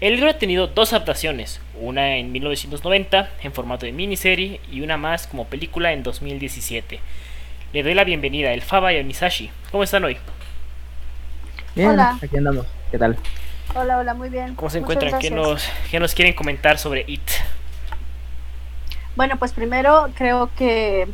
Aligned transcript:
El 0.00 0.14
libro 0.14 0.30
ha 0.30 0.38
tenido 0.38 0.66
dos 0.66 0.94
adaptaciones, 0.94 1.60
una 1.78 2.16
en 2.16 2.32
1990 2.32 3.28
en 3.42 3.52
formato 3.52 3.84
de 3.84 3.92
miniserie 3.92 4.58
y 4.72 4.80
una 4.80 4.96
más 4.96 5.26
como 5.26 5.44
película 5.44 5.92
en 5.92 6.02
2017. 6.02 7.00
Le 7.74 7.82
doy 7.82 7.92
la 7.92 8.04
bienvenida 8.04 8.48
a 8.48 8.54
El 8.54 8.62
Faba 8.62 8.94
y 8.94 8.98
a 8.98 9.04
Misashi. 9.04 9.50
¿Cómo 9.70 9.84
están 9.84 10.02
hoy? 10.04 10.16
Bien, 11.74 11.90
hola. 11.90 12.18
aquí 12.22 12.34
andamos. 12.34 12.66
¿Qué 12.90 12.96
tal? 12.96 13.18
Hola, 13.74 13.98
hola, 13.98 14.14
muy 14.14 14.30
bien. 14.30 14.54
¿Cómo 14.54 14.70
se 14.70 14.78
encuentran? 14.78 15.20
¿Qué 15.20 15.30
nos, 15.30 15.68
¿Qué 15.90 16.00
nos 16.00 16.14
quieren 16.14 16.32
comentar 16.32 16.78
sobre 16.78 17.04
It? 17.06 17.20
Bueno, 19.16 19.36
pues 19.38 19.52
primero 19.52 20.08
creo 20.14 20.50
que 20.56 21.08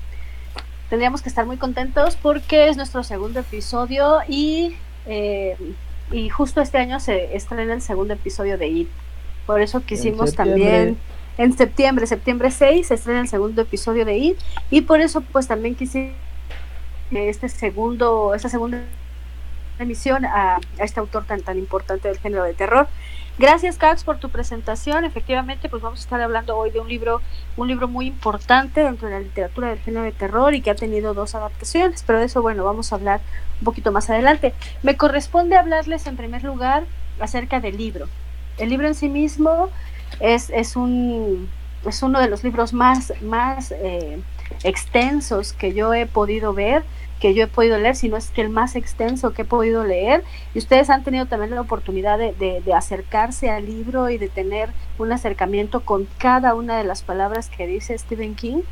tendríamos 0.91 1.23
que 1.23 1.29
estar 1.29 1.45
muy 1.45 1.57
contentos 1.57 2.15
porque 2.15 2.69
es 2.69 2.77
nuestro 2.77 3.03
segundo 3.03 3.41
episodio 3.41 4.21
y, 4.29 4.77
eh, 5.07 5.57
y 6.11 6.29
justo 6.29 6.61
este 6.61 6.79
año 6.79 7.01
se 7.01 7.37
estrena 7.37 7.75
el 7.75 7.83
segundo 7.83 8.15
episodio 8.15 8.59
de 8.59 8.69
IT. 8.69 8.89
Por 9.47 9.61
eso 9.61 9.81
quisimos 9.85 10.35
también 10.35 10.97
en 11.39 11.57
septiembre, 11.57 12.07
septiembre 12.07 12.51
6 12.51 12.89
se 12.89 12.95
estrena 12.95 13.21
el 13.21 13.29
segundo 13.29 13.63
episodio 13.63 14.05
de 14.05 14.17
IT 14.17 14.39
y 14.71 14.83
por 14.83 15.01
eso 15.01 15.21
pues 15.21 15.47
también 15.47 15.75
quisimos 15.75 16.15
este 17.11 17.49
segundo, 17.49 18.35
esta 18.35 18.49
segunda 18.49 18.83
emisión 19.79 20.25
a, 20.25 20.59
este 20.79 21.01
autor 21.01 21.25
tan, 21.25 21.43
tan 21.43 21.59
importante 21.59 22.09
del 22.09 22.19
género 22.19 22.45
de 22.45 22.55
terror. 22.55 22.89
Gracias, 23.39 23.77
Cax, 23.77 24.03
por 24.03 24.19
tu 24.19 24.31
presentación. 24.31 25.05
Efectivamente, 25.05 25.69
pues 25.69 25.83
vamos 25.83 26.01
a 26.01 26.03
estar 26.03 26.21
hablando 26.23 26.57
hoy 26.57 26.71
de 26.71 26.81
un 26.81 26.89
libro, 26.89 27.21
un 27.59 27.69
libro 27.69 27.87
muy 27.87 28.07
importante 28.07 28.83
dentro 28.83 29.09
de 29.09 29.15
la 29.15 29.21
literatura 29.21 29.69
del 29.69 29.79
género 29.81 30.05
de 30.05 30.13
terror 30.13 30.55
y 30.55 30.63
que 30.63 30.71
ha 30.71 30.75
tenido 30.75 31.13
dos 31.13 31.35
adaptaciones, 31.35 32.03
pero 32.07 32.19
de 32.19 32.27
eso, 32.27 32.41
bueno, 32.41 32.65
vamos 32.65 32.93
a 32.93 32.97
hablar 32.97 33.21
un 33.61 33.65
poquito 33.67 33.93
más 33.93 34.09
adelante. 34.09 34.55
Me 34.83 34.97
corresponde 34.97 35.57
hablarles 35.57 36.07
en 36.07 36.17
primer 36.17 36.45
lugar 36.45 36.85
acerca 37.21 37.61
del 37.61 37.77
libro. 37.77 38.09
El 38.57 38.71
libro 38.71 38.87
en 38.87 38.95
sí 38.95 39.11
mismo 39.11 39.69
es, 40.21 40.49
es, 40.49 40.75
un, 40.75 41.51
es 41.85 42.03
uno 42.03 42.21
de 42.21 42.29
los 42.29 42.43
libros 42.43 42.73
más, 42.73 43.13
más 43.21 43.71
eh, 43.71 44.19
extensos 44.65 45.53
que 45.53 45.73
yo 45.73 45.95
he 45.95 46.07
podido 46.07 46.53
ver 46.53 46.85
que 47.21 47.35
yo 47.35 47.45
he 47.45 47.47
podido 47.47 47.79
leer, 47.79 47.97
sino 47.97 48.17
es 48.17 48.31
que 48.31 48.43
el 48.43 48.51
más 48.51 48.77
extenso 48.77 49.33
que 49.33 49.43
he 49.43 49.45
podido 49.45 49.85
leer. 49.85 50.23
Y 50.55 50.59
ustedes 50.59 50.91
han 50.91 51.03
tenido 51.03 51.27
también 51.27 51.55
la 51.55 51.61
oportunidad 51.61 52.19
de, 52.19 52.33
de, 52.33 52.75
acercarse 52.75 53.51
al 53.51 53.67
libro 53.67 54.11
y 54.11 54.19
de 54.19 54.29
tener 54.29 54.71
un 54.99 55.13
acercamiento 55.13 55.81
con 55.81 56.07
cada 56.19 56.55
una 56.55 56.77
de 56.77 56.85
las 56.85 57.03
palabras 57.03 57.49
que 57.49 57.67
dice 57.67 57.97
Stephen 57.97 58.35
King. 58.35 58.63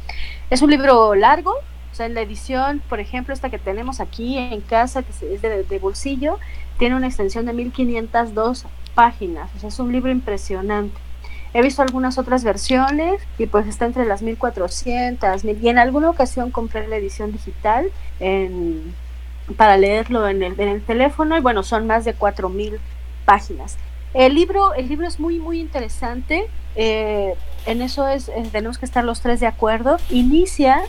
Es 0.50 0.62
un 0.62 0.70
libro 0.70 1.14
largo, 1.14 1.52
o 1.52 1.94
sea, 1.94 2.06
en 2.06 2.14
la 2.14 2.20
edición, 2.20 2.82
por 2.88 3.00
ejemplo, 3.00 3.32
esta 3.32 3.50
que 3.50 3.58
tenemos 3.58 4.00
aquí 4.00 4.36
en 4.36 4.60
casa, 4.60 5.02
que 5.02 5.34
es 5.34 5.42
de, 5.42 5.62
de 5.62 5.78
bolsillo, 5.78 6.38
tiene 6.78 6.96
una 6.96 7.06
extensión 7.06 7.46
de 7.46 7.52
1502 7.52 8.66
páginas. 8.94 9.50
O 9.56 9.60
sea, 9.60 9.68
es 9.68 9.78
un 9.78 9.92
libro 9.92 10.10
impresionante. 10.10 10.98
He 11.54 11.62
visto 11.62 11.82
algunas 11.82 12.18
otras 12.18 12.42
versiones 12.44 13.22
y 13.38 13.46
pues 13.46 13.66
está 13.66 13.86
entre 13.86 14.04
las 14.04 14.22
1400 14.22 15.44
y 15.44 15.68
en 15.68 15.78
alguna 15.78 16.10
ocasión 16.10 16.50
compré 16.50 16.86
la 16.88 16.96
edición 16.96 17.30
digital 17.30 17.90
en, 18.18 18.92
para 19.56 19.76
leerlo 19.76 20.28
en 20.28 20.42
el, 20.42 20.60
en 20.60 20.68
el 20.68 20.82
teléfono 20.82 21.38
y 21.38 21.40
bueno, 21.40 21.62
son 21.62 21.86
más 21.86 22.04
de 22.04 22.14
4000 22.14 22.80
páginas. 23.24 23.78
El 24.14 24.34
libro, 24.34 24.74
el 24.74 24.88
libro 24.88 25.06
es 25.06 25.18
muy, 25.18 25.38
muy 25.38 25.60
interesante. 25.60 26.48
Eh, 26.76 27.34
en 27.66 27.82
eso 27.82 28.06
es, 28.08 28.30
tenemos 28.52 28.78
que 28.78 28.84
estar 28.84 29.04
los 29.04 29.20
tres 29.20 29.40
de 29.40 29.46
acuerdo. 29.46 29.98
Inicia 30.10 30.82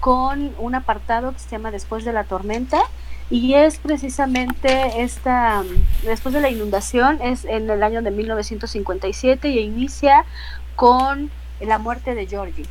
con 0.00 0.52
un 0.58 0.74
apartado 0.74 1.32
que 1.32 1.40
se 1.40 1.50
llama 1.50 1.70
Después 1.70 2.04
de 2.04 2.12
la 2.12 2.24
tormenta, 2.24 2.80
y 3.30 3.54
es 3.54 3.78
precisamente 3.78 5.02
esta, 5.02 5.62
después 6.02 6.34
de 6.34 6.40
la 6.40 6.50
inundación, 6.50 7.20
es 7.20 7.44
en 7.44 7.68
el 7.68 7.82
año 7.82 8.00
de 8.02 8.10
1957 8.10 9.48
y 9.48 9.58
inicia 9.58 10.24
con 10.76 11.30
la 11.60 11.78
muerte 11.78 12.14
de 12.14 12.26
Georgie, 12.26 12.64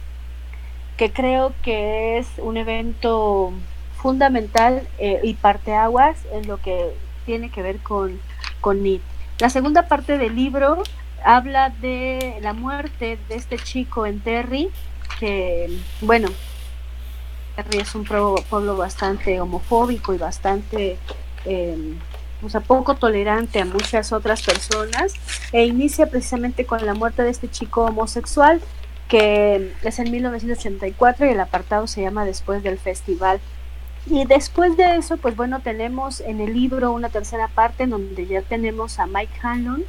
que 0.97 1.11
creo 1.11 1.53
que 1.61 2.17
es 2.17 2.27
un 2.39 2.57
evento 2.57 3.53
fundamental 3.97 4.87
eh, 4.97 5.19
y 5.23 5.35
parteaguas 5.35 6.17
en 6.31 6.47
lo 6.47 6.57
que 6.57 6.93
tiene 7.25 7.51
que 7.51 7.61
ver 7.61 7.77
con, 7.79 8.19
con 8.61 8.81
La 9.39 9.49
segunda 9.49 9.87
parte 9.87 10.17
del 10.17 10.35
libro 10.35 10.81
habla 11.23 11.69
de 11.69 12.39
la 12.41 12.53
muerte 12.53 13.19
de 13.27 13.35
este 13.35 13.57
chico 13.57 14.05
en 14.05 14.21
Terry, 14.21 14.69
que, 15.19 15.69
bueno, 16.01 16.29
es 17.71 17.95
un 17.95 18.05
pueblo 18.05 18.77
bastante 18.77 19.41
homofóbico 19.41 20.13
y 20.13 20.17
bastante 20.17 20.97
eh, 21.45 21.95
o 22.43 22.49
sea, 22.49 22.61
poco 22.61 22.95
tolerante 22.95 23.59
a 23.59 23.65
muchas 23.65 24.13
otras 24.13 24.43
personas 24.43 25.13
e 25.51 25.65
inicia 25.65 26.07
precisamente 26.07 26.65
con 26.65 26.85
la 26.85 26.93
muerte 26.93 27.23
de 27.23 27.29
este 27.29 27.49
chico 27.49 27.85
homosexual 27.85 28.61
que 29.07 29.73
es 29.83 29.99
en 29.99 30.11
1984 30.11 31.25
y 31.25 31.29
el 31.29 31.39
apartado 31.39 31.87
se 31.87 32.01
llama 32.01 32.25
Después 32.25 32.61
del 32.61 32.77
Festival. 32.77 33.39
Y 34.05 34.25
después 34.25 34.77
de 34.77 34.97
eso, 34.97 35.17
pues 35.17 35.35
bueno, 35.35 35.61
tenemos 35.61 36.21
en 36.21 36.41
el 36.41 36.53
libro 36.53 36.91
una 36.91 37.09
tercera 37.09 37.47
parte 37.47 37.83
en 37.83 37.91
donde 37.91 38.25
ya 38.25 38.41
tenemos 38.41 38.99
a 38.99 39.07
Mike 39.07 39.39
Hanlon, 39.41 39.83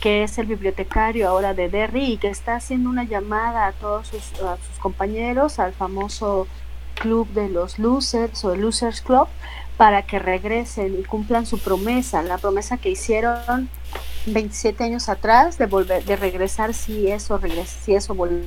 que 0.00 0.22
es 0.22 0.38
el 0.38 0.46
bibliotecario 0.46 1.28
ahora 1.28 1.52
de 1.54 1.68
Derry 1.68 2.12
y 2.12 2.16
que 2.16 2.28
está 2.28 2.56
haciendo 2.56 2.88
una 2.88 3.04
llamada 3.04 3.66
a 3.66 3.72
todos 3.72 4.08
sus 4.08 4.78
compañeros, 4.78 5.58
al 5.58 5.72
famoso 5.72 6.46
club 7.00 7.26
de 7.30 7.48
los 7.48 7.78
losers 7.78 8.44
o 8.44 8.52
el 8.52 8.60
Losers 8.60 9.00
Club 9.00 9.26
para 9.76 10.02
que 10.02 10.18
regresen 10.18 11.00
y 11.00 11.02
cumplan 11.02 11.46
su 11.46 11.58
promesa, 11.58 12.22
la 12.22 12.36
promesa 12.36 12.76
que 12.76 12.90
hicieron 12.90 13.70
27 14.26 14.84
años 14.84 15.08
atrás 15.08 15.56
de 15.56 15.64
volver, 15.64 16.04
de 16.04 16.16
regresar 16.16 16.74
si 16.74 17.08
eso 17.08 17.38
regresa, 17.38 17.80
si 17.80 17.94
eso 17.94 18.14
vuelve. 18.14 18.44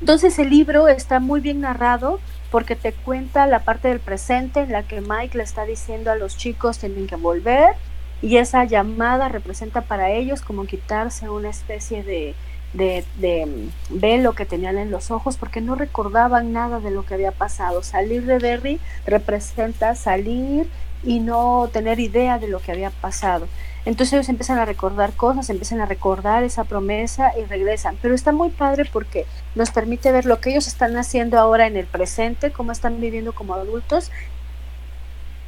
Entonces 0.00 0.38
el 0.38 0.50
libro 0.50 0.86
está 0.86 1.18
muy 1.18 1.40
bien 1.40 1.60
narrado 1.60 2.20
porque 2.52 2.76
te 2.76 2.92
cuenta 2.92 3.46
la 3.46 3.64
parte 3.64 3.88
del 3.88 3.98
presente 3.98 4.60
en 4.60 4.70
la 4.70 4.84
que 4.84 5.00
Mike 5.00 5.36
le 5.36 5.42
está 5.42 5.64
diciendo 5.64 6.12
a 6.12 6.16
los 6.16 6.36
chicos 6.36 6.78
tienen 6.78 7.08
que 7.08 7.16
volver 7.16 7.74
y 8.22 8.36
esa 8.36 8.64
llamada 8.64 9.28
representa 9.28 9.80
para 9.82 10.10
ellos 10.10 10.42
como 10.42 10.64
quitarse 10.64 11.28
una 11.28 11.50
especie 11.50 12.04
de, 12.04 12.34
de, 12.72 13.04
de 13.18 13.68
velo 13.88 14.34
que 14.34 14.44
tenían 14.44 14.78
en 14.78 14.90
los 14.90 15.10
ojos 15.10 15.36
porque 15.36 15.60
no 15.60 15.74
recordaban 15.74 16.52
nada 16.52 16.80
de 16.80 16.90
lo 16.90 17.04
que 17.04 17.14
había 17.14 17.32
pasado. 17.32 17.82
Salir 17.82 18.26
de 18.26 18.38
Derry 18.38 18.80
representa 19.06 19.94
salir 19.94 20.68
y 21.02 21.20
no 21.20 21.70
tener 21.72 22.00
idea 22.00 22.38
de 22.38 22.48
lo 22.48 22.60
que 22.60 22.72
había 22.72 22.90
pasado. 22.90 23.48
Entonces 23.84 24.14
ellos 24.14 24.28
empiezan 24.28 24.58
a 24.58 24.64
recordar 24.64 25.12
cosas, 25.12 25.48
empiezan 25.48 25.80
a 25.80 25.86
recordar 25.86 26.42
esa 26.42 26.64
promesa 26.64 27.32
y 27.38 27.44
regresan. 27.44 27.96
Pero 28.02 28.14
está 28.14 28.32
muy 28.32 28.50
padre 28.50 28.84
porque 28.92 29.26
nos 29.54 29.70
permite 29.70 30.10
ver 30.10 30.26
lo 30.26 30.40
que 30.40 30.50
ellos 30.50 30.66
están 30.66 30.96
haciendo 30.96 31.38
ahora 31.38 31.68
en 31.68 31.76
el 31.76 31.86
presente, 31.86 32.50
cómo 32.50 32.72
están 32.72 33.00
viviendo 33.00 33.32
como 33.32 33.54
adultos. 33.54 34.10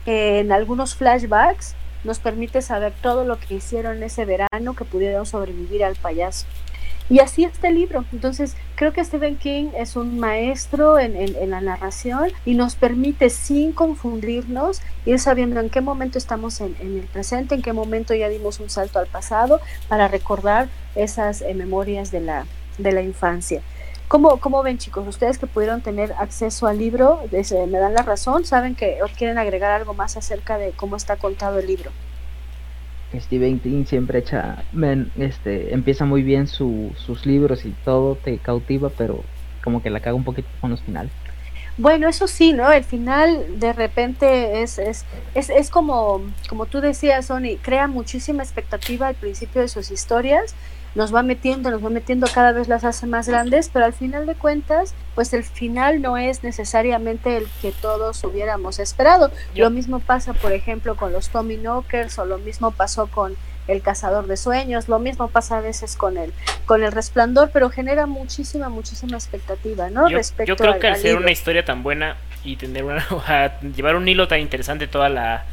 En 0.06 0.52
algunos 0.52 0.94
flashbacks 0.94 1.74
nos 2.04 2.20
permite 2.20 2.62
saber 2.62 2.92
todo 3.02 3.24
lo 3.24 3.40
que 3.40 3.54
hicieron 3.54 4.04
ese 4.04 4.24
verano, 4.24 4.74
que 4.74 4.84
pudieron 4.84 5.26
sobrevivir 5.26 5.82
al 5.82 5.96
payaso. 5.96 6.46
Y 7.10 7.20
así 7.20 7.44
está 7.44 7.68
el 7.68 7.76
libro. 7.76 8.04
Entonces, 8.12 8.54
creo 8.74 8.92
que 8.92 9.04
Stephen 9.04 9.36
King 9.36 9.70
es 9.76 9.96
un 9.96 10.18
maestro 10.18 10.98
en, 10.98 11.16
en, 11.16 11.50
la 11.50 11.60
narración 11.60 12.30
y 12.44 12.54
nos 12.54 12.76
permite, 12.76 13.30
sin 13.30 13.72
confundirnos, 13.72 14.82
ir 15.06 15.18
sabiendo 15.18 15.60
en 15.60 15.70
qué 15.70 15.80
momento 15.80 16.18
estamos 16.18 16.60
en, 16.60 16.76
en, 16.80 16.98
el 16.98 17.06
presente, 17.06 17.54
en 17.54 17.62
qué 17.62 17.72
momento 17.72 18.14
ya 18.14 18.28
dimos 18.28 18.60
un 18.60 18.68
salto 18.68 18.98
al 18.98 19.06
pasado 19.06 19.60
para 19.88 20.08
recordar 20.08 20.68
esas 20.94 21.40
eh, 21.40 21.54
memorias 21.54 22.10
de 22.10 22.20
la, 22.20 22.46
de 22.76 22.92
la 22.92 23.00
infancia. 23.00 23.62
¿Cómo, 24.08 24.38
¿Cómo, 24.38 24.62
ven, 24.62 24.78
chicos? 24.78 25.06
Ustedes 25.06 25.38
que 25.38 25.46
pudieron 25.46 25.82
tener 25.82 26.12
acceso 26.18 26.66
al 26.66 26.78
libro, 26.78 27.20
me 27.30 27.78
dan 27.78 27.92
la 27.92 28.02
razón, 28.02 28.46
saben 28.46 28.74
que 28.74 28.98
quieren 29.18 29.36
agregar 29.36 29.70
algo 29.70 29.92
más 29.92 30.16
acerca 30.16 30.56
de 30.56 30.70
cómo 30.70 30.96
está 30.96 31.16
contado 31.16 31.58
el 31.58 31.66
libro. 31.66 31.90
Stephen 33.14 33.58
King 33.60 33.84
siempre 33.84 34.18
echa, 34.18 34.64
este, 35.18 35.72
empieza 35.72 36.04
muy 36.04 36.22
bien 36.22 36.46
sus 36.46 37.24
libros 37.24 37.64
y 37.64 37.70
todo 37.84 38.16
te 38.16 38.38
cautiva, 38.38 38.90
pero 38.90 39.22
como 39.64 39.82
que 39.82 39.90
la 39.90 40.00
caga 40.00 40.14
un 40.14 40.24
poquito 40.24 40.48
con 40.60 40.70
los 40.70 40.82
finales. 40.82 41.10
Bueno, 41.78 42.08
eso 42.08 42.26
sí, 42.26 42.52
¿no? 42.52 42.72
El 42.72 42.82
final 42.82 43.60
de 43.60 43.72
repente 43.72 44.62
es, 44.62 44.78
es, 44.78 45.04
es, 45.34 45.48
es 45.48 45.70
como, 45.70 46.22
como 46.48 46.66
tú 46.66 46.80
decías, 46.80 47.26
Sony, 47.26 47.56
crea 47.62 47.86
muchísima 47.86 48.42
expectativa 48.42 49.06
al 49.06 49.14
principio 49.14 49.60
de 49.60 49.68
sus 49.68 49.92
historias 49.92 50.54
nos 50.94 51.14
va 51.14 51.22
metiendo, 51.22 51.70
nos 51.70 51.84
va 51.84 51.90
metiendo, 51.90 52.26
cada 52.32 52.52
vez 52.52 52.68
las 52.68 52.84
hace 52.84 53.06
más 53.06 53.28
grandes, 53.28 53.70
pero 53.72 53.84
al 53.84 53.92
final 53.92 54.26
de 54.26 54.34
cuentas, 54.34 54.94
pues 55.14 55.32
el 55.32 55.44
final 55.44 56.00
no 56.02 56.16
es 56.16 56.42
necesariamente 56.42 57.36
el 57.36 57.46
que 57.60 57.72
todos 57.72 58.22
hubiéramos 58.24 58.78
esperado. 58.78 59.30
Lo 59.54 59.70
mismo 59.70 60.00
pasa, 60.00 60.32
por 60.32 60.52
ejemplo, 60.52 60.96
con 60.96 61.12
los 61.12 61.28
Tommy 61.28 61.56
Knockers 61.56 62.18
o 62.18 62.24
lo 62.24 62.38
mismo 62.38 62.70
pasó 62.70 63.06
con 63.06 63.36
el 63.68 63.82
cazador 63.82 64.26
de 64.26 64.36
sueños, 64.36 64.88
lo 64.88 64.98
mismo 64.98 65.28
pasa 65.28 65.58
a 65.58 65.60
veces 65.60 65.94
con 65.94 66.16
el 66.16 66.32
con 66.64 66.82
el 66.82 66.90
resplandor, 66.90 67.50
pero 67.52 67.68
genera 67.68 68.06
muchísima 68.06 68.70
muchísima 68.70 69.16
expectativa, 69.16 69.90
¿no? 69.90 70.08
Yo, 70.08 70.16
Respecto 70.16 70.48
yo 70.48 70.56
creo 70.56 70.78
que 70.78 70.88
al 70.88 70.96
ser 70.96 71.16
una 71.16 71.30
historia 71.30 71.64
tan 71.64 71.82
buena 71.82 72.16
y 72.44 72.56
tener 72.56 72.84
una 72.84 73.04
llevar 73.76 73.96
un 73.96 74.08
hilo 74.08 74.26
tan 74.26 74.40
interesante 74.40 74.86
toda 74.86 75.10
la 75.10 75.44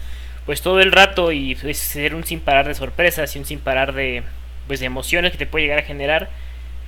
pues 0.45 0.61
todo 0.61 0.79
el 0.79 0.91
rato 0.91 1.31
y 1.31 1.55
ser 1.73 2.15
un 2.15 2.23
sin 2.23 2.39
parar 2.39 2.67
de 2.67 2.75
sorpresas 2.75 3.35
y 3.35 3.39
un 3.39 3.45
sin 3.45 3.59
parar 3.59 3.93
de 3.93 4.23
pues 4.67 4.79
de 4.79 4.85
emociones 4.85 5.31
que 5.31 5.38
te 5.38 5.45
puede 5.45 5.65
llegar 5.65 5.79
a 5.79 5.83
generar 5.83 6.29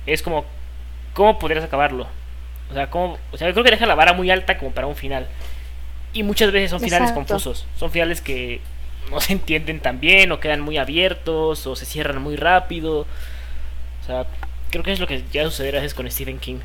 es 0.06 0.22
como 0.22 0.44
cómo 1.14 1.38
podrías 1.38 1.64
acabarlo. 1.64 2.06
O 2.70 2.74
sea, 2.74 2.90
cómo, 2.90 3.18
o 3.32 3.36
sea, 3.36 3.50
creo 3.52 3.64
que 3.64 3.70
deja 3.70 3.86
la 3.86 3.94
vara 3.94 4.12
muy 4.12 4.30
alta 4.30 4.58
como 4.58 4.72
para 4.72 4.86
un 4.86 4.96
final. 4.96 5.26
Y 6.12 6.22
muchas 6.22 6.52
veces 6.52 6.70
son 6.70 6.80
finales 6.80 7.10
Exacto. 7.10 7.34
confusos, 7.34 7.66
son 7.76 7.90
finales 7.90 8.20
que 8.20 8.60
no 9.10 9.20
se 9.20 9.32
entienden 9.32 9.80
tan 9.80 10.00
bien 10.00 10.32
o 10.32 10.40
quedan 10.40 10.60
muy 10.60 10.76
abiertos 10.76 11.66
o 11.66 11.76
se 11.76 11.86
cierran 11.86 12.22
muy 12.22 12.36
rápido. 12.36 13.00
O 13.00 14.06
sea, 14.06 14.26
creo 14.70 14.82
que 14.82 14.92
es 14.92 15.00
lo 15.00 15.06
que 15.06 15.24
ya 15.32 15.44
suceder 15.44 15.76
a 15.76 15.80
veces 15.80 15.94
con 15.94 16.10
Stephen 16.10 16.38
King. 16.38 16.58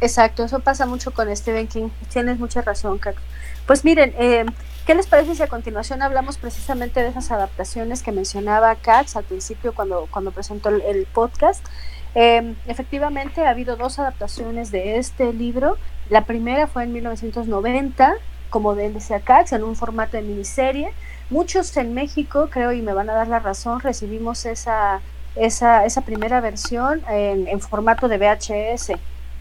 Exacto, 0.00 0.44
eso 0.44 0.60
pasa 0.60 0.86
mucho 0.86 1.12
con 1.12 1.34
Stephen 1.34 1.68
King. 1.68 1.88
Tienes 2.12 2.38
mucha 2.38 2.60
razón, 2.62 2.98
Caco. 2.98 3.20
Pues 3.66 3.84
miren, 3.84 4.14
eh, 4.18 4.44
¿qué 4.86 4.94
les 4.94 5.08
parece 5.08 5.34
si 5.34 5.42
a 5.42 5.48
continuación 5.48 6.00
hablamos 6.00 6.38
precisamente 6.38 7.02
de 7.02 7.08
esas 7.08 7.32
adaptaciones 7.32 8.02
que 8.02 8.12
mencionaba 8.12 8.74
Katz 8.76 9.16
al 9.16 9.24
principio 9.24 9.74
cuando, 9.74 10.06
cuando 10.10 10.30
presentó 10.30 10.68
el, 10.68 11.06
podcast? 11.12 11.66
Eh, 12.14 12.54
efectivamente, 12.66 13.44
ha 13.44 13.50
habido 13.50 13.76
dos 13.76 13.98
adaptaciones 13.98 14.70
de 14.70 14.96
este 14.98 15.32
libro. 15.32 15.76
La 16.08 16.24
primera 16.24 16.68
fue 16.68 16.84
en 16.84 16.92
1990, 16.92 18.14
como 18.48 18.74
bien 18.74 18.94
decía 18.94 19.20
Katz, 19.20 19.52
en 19.52 19.64
un 19.64 19.74
formato 19.74 20.16
de 20.16 20.22
miniserie. 20.22 20.92
Muchos 21.30 21.76
en 21.76 21.92
México, 21.92 22.48
creo, 22.50 22.72
y 22.72 22.80
me 22.80 22.94
van 22.94 23.10
a 23.10 23.14
dar 23.14 23.26
la 23.26 23.40
razón, 23.40 23.80
recibimos 23.80 24.46
esa, 24.46 25.00
esa, 25.34 25.84
esa 25.84 26.02
primera 26.02 26.40
versión 26.40 27.02
en 27.08 27.60
formato 27.60 28.06
de 28.06 28.18
VHS. 28.18 28.92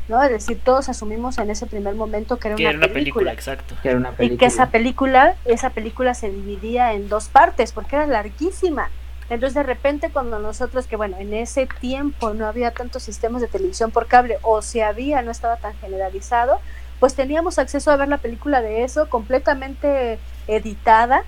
¿No? 0.08 0.22
Es 0.24 0.30
decir, 0.32 0.60
todos 0.64 0.90
asumimos 0.90 1.38
en 1.38 1.50
ese 1.50 1.66
primer 1.66 1.96
momento 1.96 2.38
que 2.38 2.50
era, 2.50 2.58
Que 2.58 2.64
una, 2.64 2.70
era 2.70 2.78
una 2.80 2.88
película, 2.88 3.32
película, 3.32 3.34
exacto. 3.34 3.76
Que 3.82 3.90
era 3.90 3.98
una 3.98 4.14
y 4.20 4.38
que 4.38 4.46
esa 4.46 4.68
película, 4.68 5.36
esa 5.46 5.72
película 5.72 6.14
se 6.14 6.30
dividía 6.30 6.94
en 6.94 7.10
dos 7.10 7.28
partes 7.28 7.72
porque 7.72 7.96
era 7.96 8.06
larguísima. 8.06 8.90
Entonces 9.30 9.56
de 9.56 9.64
repente 9.64 10.12
cuando 10.12 10.38
nosotros, 10.40 10.86
que 10.86 10.96
bueno, 10.96 11.18
en 11.20 11.34
ese 11.34 11.68
tiempo 11.80 12.34
no 12.36 12.46
había 12.46 12.72
tantos 12.72 13.02
sistemas 13.04 13.42
de 13.42 13.48
televisión 13.48 13.90
por 13.90 14.06
cable, 14.06 14.38
o 14.44 14.62
si 14.62 14.82
había, 14.82 15.24
no 15.24 15.32
estaba 15.32 15.58
tan 15.58 15.74
generalizado, 15.80 16.60
pues 17.00 17.16
teníamos 17.16 17.58
acceso 17.58 17.90
a 17.92 17.96
ver 17.96 18.08
la 18.08 18.20
película 18.20 18.62
de 18.62 18.84
eso 18.84 19.10
completamente 19.10 20.20
editada 20.48 21.24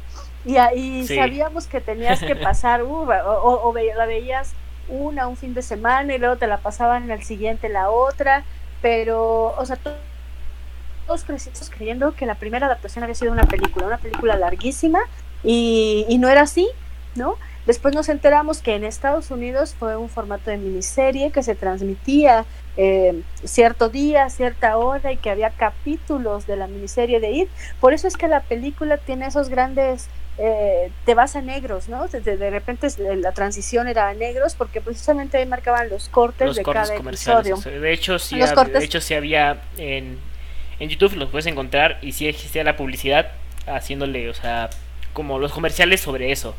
y 0.46 0.58
ahí 0.58 1.06
Sí. 1.08 1.16
sabíamos 1.16 1.66
que 1.66 1.82
tenías 1.82 2.22
que 2.22 2.36
pasar, 2.36 2.84
uh, 2.84 3.10
o, 3.10 3.70
o- 3.70 3.74
la 3.74 4.06
veías 4.06 4.52
una 4.90 5.28
un 5.28 5.36
fin 5.36 5.54
de 5.54 5.62
semana 5.62 6.14
y 6.14 6.20
luego 6.20 6.38
te 6.38 6.48
la 6.48 6.58
pasaban 6.60 7.04
en 7.04 7.12
el 7.12 7.24
siguiente 7.24 7.68
la 7.68 7.90
otra, 7.90 8.44
pero, 8.88 9.54
o 9.58 9.66
sea, 9.66 9.76
to- 9.76 9.92
todos 11.06 11.26
crecimos 11.26 11.70
creyendo 11.70 12.14
que 12.14 12.26
la 12.26 12.36
primera 12.36 12.68
adaptación 12.68 13.04
había 13.04 13.16
sido 13.16 13.34
una 13.34 13.44
película, 13.44 13.86
una 13.86 13.98
película 13.98 14.38
larguísima 14.38 15.00
y, 15.44 16.06
y 16.08 16.18
no 16.20 16.30
era 16.30 16.44
así, 16.44 16.70
¿no? 17.16 17.36
Después 17.66 17.94
nos 17.94 18.08
enteramos 18.08 18.62
que 18.62 18.76
en 18.76 18.86
Estados 18.86 19.30
Unidos 19.30 19.76
fue 19.78 19.98
un 19.98 20.08
formato 20.08 20.52
de 20.52 20.58
miniserie 20.58 21.32
que 21.32 21.44
se 21.44 21.54
transmitía 21.54 22.46
eh, 22.78 23.24
cierto 23.44 23.90
día, 23.90 24.30
cierta 24.30 24.78
hora 24.78 25.12
y 25.12 25.18
que 25.18 25.32
había 25.32 25.50
capítulos 25.50 26.48
de 26.48 26.56
la 26.56 26.68
miniserie 26.68 27.20
de 27.20 27.32
It. 27.32 27.50
Por 27.82 27.94
eso 27.94 28.08
es 28.08 28.16
que 28.16 28.30
la 28.30 28.40
película 28.40 28.98
tiene 28.98 29.28
esos 29.28 29.50
grandes, 29.50 30.08
eh, 30.40 30.92
te 31.06 31.16
vas 31.16 31.36
a 31.36 31.42
negros, 31.42 31.90
¿no? 31.90 32.08
De, 32.08 32.20
de 32.22 32.50
repente 32.50 32.88
es- 32.88 33.00
la 33.00 33.32
transición 33.32 33.88
era 33.88 34.10
a 34.10 34.14
negros 34.14 34.54
porque 34.56 34.82
precisamente 34.82 35.38
ahí 35.38 35.46
marcaban 35.46 35.90
los 35.90 36.10
cortes 36.10 36.48
Los 36.48 36.56
de 36.58 36.64
cortes 36.64 36.84
cada 36.90 36.98
comerciales. 36.98 37.48
episodio. 37.48 37.82
de 37.82 37.92
hecho, 37.94 38.20
sí, 38.20 38.36
Los 38.38 38.52
cortes. 38.54 38.80
de 38.80 38.86
hecho, 38.86 39.02
sí 39.02 39.14
había 39.16 39.62
en, 39.78 40.20
en 40.80 40.90
YouTube, 40.90 41.14
los 41.16 41.30
puedes 41.30 41.48
encontrar 41.48 41.98
y 42.02 42.12
sí 42.12 42.28
existía 42.28 42.64
la 42.64 42.76
publicidad 42.78 43.32
haciéndole, 43.66 44.30
o 44.30 44.34
sea, 44.34 44.70
como 45.14 45.40
los 45.40 45.52
comerciales 45.52 46.02
sobre 46.02 46.32
eso. 46.32 46.56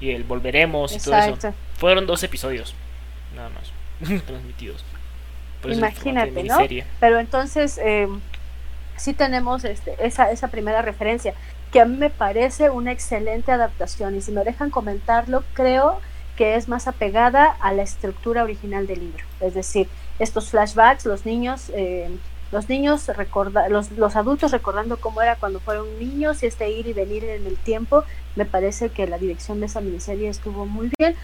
Y 0.00 0.10
el 0.12 0.24
volveremos 0.24 0.92
y 0.96 0.98
todo 0.98 1.14
eso. 1.16 1.54
Fueron 1.76 2.06
dos 2.06 2.22
episodios, 2.22 2.74
nada 3.36 3.50
más, 3.50 3.70
transmitidos. 4.26 4.84
Por 5.62 5.72
Imagínate, 5.72 6.42
¿no? 6.44 6.58
Pero 7.00 7.18
entonces 7.20 7.78
eh, 7.82 8.08
sí 8.96 9.12
tenemos 9.12 9.62
este, 9.64 9.94
esa, 10.04 10.30
esa 10.32 10.48
primera 10.48 10.80
referencia, 10.80 11.34
que 11.72 11.80
a 11.80 11.84
mí 11.84 11.96
me 11.96 12.10
parece 12.10 12.70
una 12.70 12.92
excelente 12.92 13.52
adaptación 13.52 14.16
y 14.16 14.20
si 14.20 14.32
me 14.32 14.44
dejan 14.44 14.70
comentarlo, 14.70 15.44
creo 15.54 16.00
que 16.36 16.56
es 16.56 16.68
más 16.68 16.88
apegada 16.88 17.46
a 17.60 17.72
la 17.72 17.82
estructura 17.82 18.42
original 18.42 18.86
del 18.86 19.00
libro. 19.00 19.24
Es 19.40 19.54
decir, 19.54 19.88
estos 20.18 20.50
flashbacks, 20.50 21.06
los 21.06 21.26
niños, 21.26 21.70
eh, 21.74 22.10
los 22.50 22.68
niños 22.68 23.08
recorda, 23.08 23.68
los, 23.68 23.92
los 23.92 24.16
adultos 24.16 24.50
recordando 24.50 24.96
cómo 24.98 25.22
era 25.22 25.36
cuando 25.36 25.60
fueron 25.60 25.98
niños 25.98 26.42
y 26.42 26.46
este 26.46 26.70
ir 26.70 26.86
y 26.86 26.92
venir 26.92 27.24
en 27.24 27.46
el 27.46 27.56
tiempo, 27.56 28.04
me 28.36 28.44
parece 28.46 28.90
que 28.90 29.06
la 29.06 29.18
dirección 29.18 29.60
de 29.60 29.66
esa 29.66 29.80
miniserie 29.80 30.28
estuvo 30.28 30.66
muy 30.66 30.90
bien. 30.98 31.14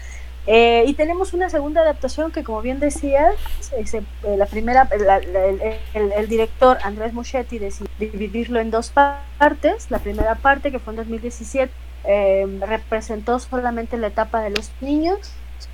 Eh, 0.49 0.85
y 0.87 0.93
tenemos 0.93 1.33
una 1.33 1.49
segunda 1.49 1.81
adaptación 1.81 2.31
que, 2.31 2.43
como 2.43 2.61
bien 2.61 2.79
decías, 2.79 3.35
ese, 3.77 3.97
eh, 4.23 4.37
la 4.37 4.45
primera, 4.45 4.87
la- 4.97 5.19
la- 5.19 5.45
el, 5.45 5.61
el- 5.93 6.11
el 6.13 6.27
director 6.29 6.77
Andrés 6.83 7.11
Muschietti 7.13 7.59
decidió 7.59 7.91
dividirlo 7.99 8.59
en 8.61 8.71
dos 8.71 8.89
pa- 8.89 9.23
partes. 9.37 9.91
La 9.91 9.99
primera 9.99 10.35
parte, 10.35 10.71
que 10.71 10.79
fue 10.79 10.93
en 10.93 10.97
2017, 10.97 11.73
eh, 12.05 12.47
representó 12.61 13.39
solamente 13.39 13.97
la 13.97 14.07
etapa 14.07 14.39
de 14.41 14.51
los 14.51 14.71
niños, 14.79 15.19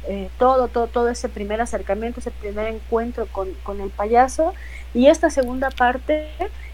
eh, 0.07 0.29
todo, 0.39 0.67
todo, 0.69 0.87
todo 0.87 1.09
ese 1.09 1.29
primer 1.29 1.61
acercamiento, 1.61 2.19
ese 2.19 2.31
primer 2.31 2.65
encuentro 2.67 3.27
con, 3.27 3.53
con 3.63 3.79
el 3.79 3.91
payaso. 3.91 4.55
Y 4.95 5.07
esta 5.07 5.29
segunda 5.29 5.69
parte 5.69 6.29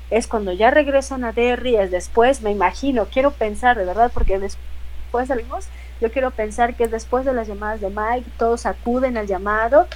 es 0.09 0.27
cuando 0.27 0.53
ya 0.53 0.71
regresan 0.71 1.25
a 1.25 1.33
Derry, 1.33 1.75
es 1.75 1.91
después, 1.91 2.41
me 2.41 2.51
imagino, 2.51 3.07
quiero 3.11 3.31
pensar 3.31 3.77
de 3.77 3.83
verdad, 3.85 4.09
porque 4.13 4.39
después 4.39 5.27
salimos, 5.27 5.67
yo 6.01 6.11
quiero 6.11 6.31
pensar 6.31 6.75
que 6.75 6.85
es 6.85 6.91
después 6.91 7.25
de 7.25 7.33
las 7.33 7.47
llamadas 7.47 7.81
de 7.81 7.89
Mike, 7.89 8.29
todos 8.37 8.65
acuden 8.65 9.17
al 9.17 9.27
llamado 9.27 9.87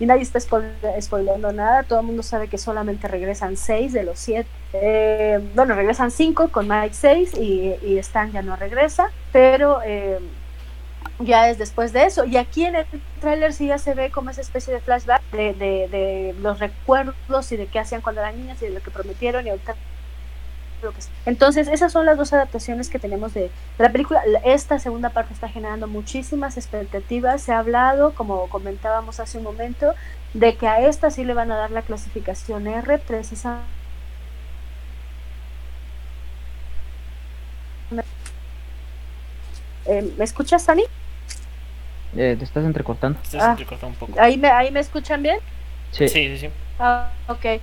y 0.00 0.06
nadie 0.06 0.22
está 0.22 0.38
spoil- 0.38 0.72
spoileando 1.00 1.52
nada, 1.52 1.82
todo 1.82 2.00
el 2.00 2.06
mundo 2.06 2.22
sabe 2.22 2.46
que 2.46 2.56
solamente 2.56 3.08
regresan 3.08 3.56
seis 3.56 3.92
de 3.92 4.04
los 4.04 4.18
siete. 4.18 4.48
Eh, 4.72 5.40
bueno, 5.56 5.74
regresan 5.74 6.12
cinco 6.12 6.48
con 6.50 6.68
Mike 6.68 6.94
seis 6.94 7.32
y, 7.34 7.74
y 7.82 7.98
Stan 7.98 8.30
ya 8.30 8.42
no 8.42 8.54
regresa, 8.54 9.10
pero 9.32 9.80
eh, 9.84 10.20
ya 11.18 11.50
es 11.50 11.58
después 11.58 11.92
de 11.92 12.04
eso. 12.04 12.24
Y 12.24 12.36
aquí 12.36 12.64
en 12.64 12.76
el 12.76 12.86
tráiler 13.20 13.52
sí 13.52 13.66
ya 13.66 13.78
se 13.78 13.94
ve 13.94 14.10
como 14.10 14.30
esa 14.30 14.40
especie 14.40 14.72
de 14.72 14.80
flashback 14.80 15.20
de, 15.32 15.54
de, 15.54 15.88
de 15.88 16.34
los 16.40 16.60
recuerdos 16.60 17.50
y 17.50 17.56
de 17.56 17.66
qué 17.66 17.80
hacían 17.80 18.00
cuando 18.00 18.20
eran 18.20 18.36
niños 18.36 18.62
y 18.62 18.66
de 18.66 18.74
lo 18.74 18.80
que 18.80 18.92
prometieron 18.92 19.46
y 19.46 19.50
ahorita. 19.50 19.74
Entonces, 21.26 21.68
esas 21.68 21.92
son 21.92 22.06
las 22.06 22.16
dos 22.16 22.32
adaptaciones 22.32 22.88
que 22.88 22.98
tenemos 22.98 23.34
de, 23.34 23.42
de 23.42 23.50
la 23.78 23.90
película. 23.90 24.22
La- 24.26 24.38
Esta 24.40 24.78
segunda 24.78 25.10
parte 25.10 25.32
está 25.34 25.48
generando 25.48 25.86
muchísimas 25.88 26.56
expectativas. 26.56 27.42
Se 27.42 27.52
ha 27.52 27.58
hablado, 27.58 28.14
como 28.14 28.48
comentábamos 28.48 29.20
hace 29.20 29.38
un 29.38 29.44
momento, 29.44 29.94
de 30.34 30.56
que 30.56 30.66
a 30.68 30.80
esta 30.86 31.10
sí 31.10 31.24
le 31.24 31.34
van 31.34 31.50
a 31.52 31.56
dar 31.56 31.70
la 31.70 31.82
clasificación 31.82 32.66
R, 32.66 32.98
precisamente. 32.98 33.66
Eh, 39.86 40.12
¿Me 40.18 40.24
escuchas, 40.24 40.62
Sani? 40.62 40.84
Eh, 42.16 42.36
te 42.38 42.44
estás 42.44 42.64
entrecortando. 42.64 43.18
Ah. 43.38 43.56
un 43.82 43.94
poco. 43.94 44.12
¿Ahí 44.20 44.36
me, 44.36 44.48
¿Ahí 44.48 44.70
me 44.70 44.80
escuchan 44.80 45.22
bien? 45.22 45.38
Sí. 45.92 46.08
Sí, 46.08 46.28
sí, 46.28 46.38
sí. 46.38 46.50
Ah, 46.78 47.10
ok. 47.28 47.60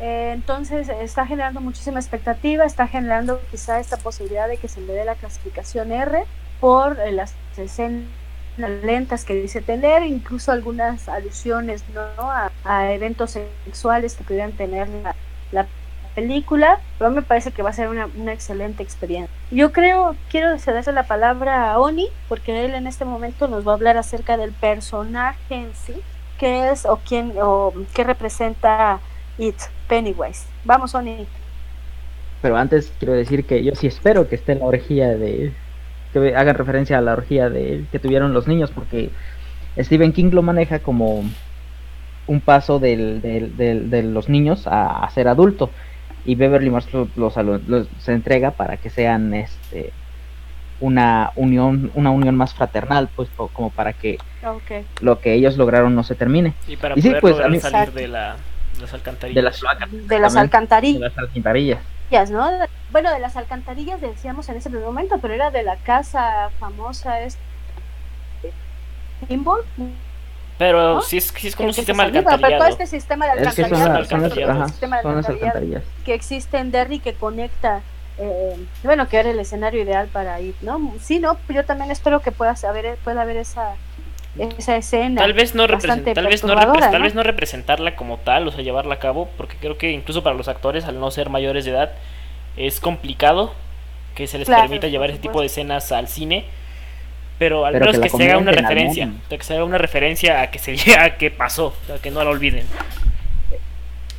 Eh, 0.00 0.30
entonces 0.32 0.88
está 0.88 1.26
generando 1.26 1.60
muchísima 1.60 1.98
expectativa, 1.98 2.64
está 2.64 2.86
generando 2.86 3.40
quizá 3.50 3.80
esta 3.80 3.96
posibilidad 3.96 4.48
de 4.48 4.56
que 4.56 4.68
se 4.68 4.80
le 4.80 4.92
dé 4.92 5.04
la 5.04 5.16
clasificación 5.16 5.92
R 5.92 6.24
por 6.60 7.00
eh, 7.00 7.12
las 7.12 7.34
escenas 7.56 8.08
lentas 8.58 9.24
que 9.24 9.34
dice 9.34 9.60
tener, 9.60 10.02
incluso 10.02 10.52
algunas 10.52 11.08
alusiones 11.08 11.84
¿no? 11.94 12.30
a, 12.64 12.92
eventos 12.92 13.38
sexuales 13.64 14.14
que 14.16 14.24
pudieran 14.24 14.52
tener 14.52 14.88
la, 14.88 15.14
la 15.52 15.66
película, 16.18 16.80
pero 16.98 17.10
me 17.10 17.22
parece 17.22 17.52
que 17.52 17.62
va 17.62 17.70
a 17.70 17.72
ser 17.72 17.88
una, 17.88 18.32
excelente 18.32 18.82
experiencia. 18.82 19.32
Yo 19.52 19.70
creo, 19.70 20.16
quiero 20.30 20.58
cederle 20.58 20.92
la 20.92 21.04
palabra 21.04 21.70
a 21.70 21.78
Oni, 21.78 22.08
porque 22.28 22.64
él 22.64 22.74
en 22.74 22.88
este 22.88 23.04
momento 23.04 23.46
nos 23.46 23.66
va 23.66 23.72
a 23.72 23.74
hablar 23.76 23.96
acerca 23.96 24.36
del 24.36 24.50
personaje 24.50 25.54
en 25.54 25.72
sí, 25.74 25.94
qué 26.38 26.70
es 26.70 26.86
o 26.86 26.98
quién 27.06 27.34
o 27.40 27.72
qué 27.94 28.02
representa 28.02 28.98
It, 29.38 29.54
Pennywise. 29.88 30.46
Vamos, 30.64 30.94
Oni. 30.94 31.26
Pero 32.42 32.56
antes 32.56 32.92
quiero 32.98 33.14
decir 33.14 33.44
que 33.44 33.64
yo 33.64 33.74
sí 33.74 33.86
espero 33.86 34.28
que 34.28 34.36
esté 34.36 34.54
la 34.54 34.64
orgía 34.64 35.08
de. 35.08 35.52
que 36.12 36.34
hagan 36.36 36.54
referencia 36.56 36.98
a 36.98 37.00
la 37.00 37.12
orgía 37.12 37.50
de 37.50 37.84
que 37.90 37.98
tuvieron 37.98 38.32
los 38.32 38.46
niños, 38.46 38.70
porque 38.70 39.10
Stephen 39.78 40.12
King 40.12 40.30
lo 40.32 40.42
maneja 40.42 40.78
como 40.78 41.24
un 42.26 42.40
paso 42.40 42.78
del, 42.78 43.20
del- 43.22 43.56
del- 43.56 43.90
de 43.90 44.02
los 44.02 44.28
niños 44.28 44.66
a, 44.66 45.04
a 45.04 45.10
ser 45.10 45.28
adulto. 45.28 45.70
Y 46.24 46.34
Beverly 46.34 46.68
Marsh 46.70 46.92
lo- 46.92 47.08
los, 47.16 47.36
los- 47.36 47.66
los- 47.68 47.88
se 48.00 48.12
entrega 48.12 48.50
para 48.52 48.76
que 48.76 48.90
sean 48.90 49.32
este 49.34 49.92
una 50.80 51.32
unión 51.34 51.90
una 51.94 52.10
unión 52.10 52.36
más 52.36 52.54
fraternal 52.54 53.08
pues 53.16 53.28
como 53.52 53.70
para 53.70 53.92
que 53.94 54.16
lo 55.00 55.18
que 55.18 55.32
ellos 55.32 55.56
lograron 55.56 55.96
no 55.96 56.04
se 56.04 56.14
termine 56.14 56.54
Y 56.68 56.76
para 56.76 56.96
Y 56.96 57.02
sí, 57.02 57.08
poder 57.08 57.20
pues, 57.20 57.32
a 57.34 57.36
lograr 57.38 57.50
mí- 57.50 57.58
salir 57.58 57.92
de, 57.94 58.06
la, 58.06 58.36
las 58.80 58.94
alcantarillas. 58.94 59.36
de 59.36 59.42
las 59.42 59.60
placas 59.60 59.90
De 59.90 59.96
las 59.96 60.32
Exactamente. 60.34 60.34
de 60.34 60.40
alcantarillas, 60.40 61.00
las 61.00 61.18
alcantarillas 61.18 62.30
¿no? 62.30 62.50
Bueno, 62.90 63.12
de 63.12 63.18
las 63.18 63.36
alcantarillas 63.36 64.00
decíamos 64.00 64.48
en 64.48 64.56
ese 64.56 64.70
primer 64.70 64.86
momento, 64.86 65.18
pero 65.20 65.34
era 65.34 65.50
de 65.50 65.62
la 65.62 65.76
casa 65.76 66.50
famosa 66.58 67.20
es 67.20 67.36
pinball. 69.28 69.62
Pero 70.58 70.94
¿No? 70.94 71.02
si 71.02 71.18
es, 71.18 71.32
sí 71.36 71.48
es 71.48 71.54
como 71.56 71.68
un 71.68 71.74
sistema 71.74 72.04
salía, 72.04 72.20
pero 72.22 72.30
alcantarillado. 72.34 72.64
todo 72.64 72.72
este 72.72 72.86
sistema 72.86 73.26
de 73.26 73.42
Es 73.42 73.54
que 73.54 73.62
son, 73.64 73.74
alcantarillado, 73.74 73.98
las- 74.00 74.08
son 74.08 74.22
las, 74.22 74.32
alcantarillado, 74.32 74.52
ajá, 74.60 74.68
sistema 74.68 74.96
de 74.96 75.02
son 75.02 75.10
alcantarillado 75.16 75.46
alcantarillas. 75.58 76.04
que 76.04 76.14
existe 76.14 76.58
en 76.58 76.70
Derry 76.72 76.98
que 76.98 77.14
conecta, 77.14 77.80
eh, 78.18 78.66
bueno, 78.82 79.08
que 79.08 79.18
era 79.18 79.30
el 79.30 79.38
escenario 79.38 79.82
ideal 79.82 80.08
para 80.08 80.40
ir, 80.40 80.56
¿no? 80.62 80.94
Sí, 81.00 81.20
no, 81.20 81.36
yo 81.48 81.64
también 81.64 81.90
espero 81.92 82.20
que 82.20 82.32
pueda 82.32 82.54
haber, 82.68 82.96
pueda 82.98 83.22
haber 83.22 83.36
esa, 83.36 83.74
esa 84.58 84.76
escena. 84.76 85.20
Tal 85.20 85.32
vez 85.32 85.54
no 85.54 85.66
represent- 85.66 86.14
tal 86.14 86.26
vez 86.26 86.44
no, 86.44 86.54
tal 86.54 87.02
vez 87.02 87.14
no 87.14 87.22
representarla 87.22 87.96
como 87.96 88.18
tal, 88.18 88.48
o 88.48 88.52
sea, 88.52 88.62
llevarla 88.62 88.94
a 88.94 88.98
cabo, 88.98 89.28
porque 89.36 89.56
creo 89.56 89.78
que 89.78 89.90
incluso 89.90 90.22
para 90.22 90.36
los 90.36 90.48
actores, 90.48 90.84
al 90.84 90.98
no 91.00 91.10
ser 91.10 91.30
mayores 91.30 91.64
de 91.64 91.72
edad, 91.72 91.92
es 92.56 92.80
complicado 92.80 93.52
que 94.14 94.26
se 94.26 94.38
les 94.38 94.46
Claro, 94.48 94.62
permita 94.62 94.88
llevar 94.88 95.10
ese 95.10 95.18
tipo 95.20 95.40
de 95.40 95.46
escenas 95.46 95.92
al 95.92 96.08
cine. 96.08 96.44
Pero 97.38 97.64
al 97.64 97.72
Pero 97.74 97.86
menos 97.86 98.00
que 98.00 98.08
se 98.10 98.24
haga 98.30 98.38
una 98.38 98.50
referencia, 98.50 99.10
que 99.28 99.42
se 99.44 99.54
haga 99.54 99.62
una 99.64 99.78
referencia 99.78 100.42
a 100.42 100.50
que 100.50 100.58
se 100.58 100.74
a 100.98 101.16
que 101.16 101.30
pasó, 101.30 101.72
sea, 101.86 101.98
que 101.98 102.10
no 102.10 102.24
la 102.24 102.30
olviden. 102.30 102.66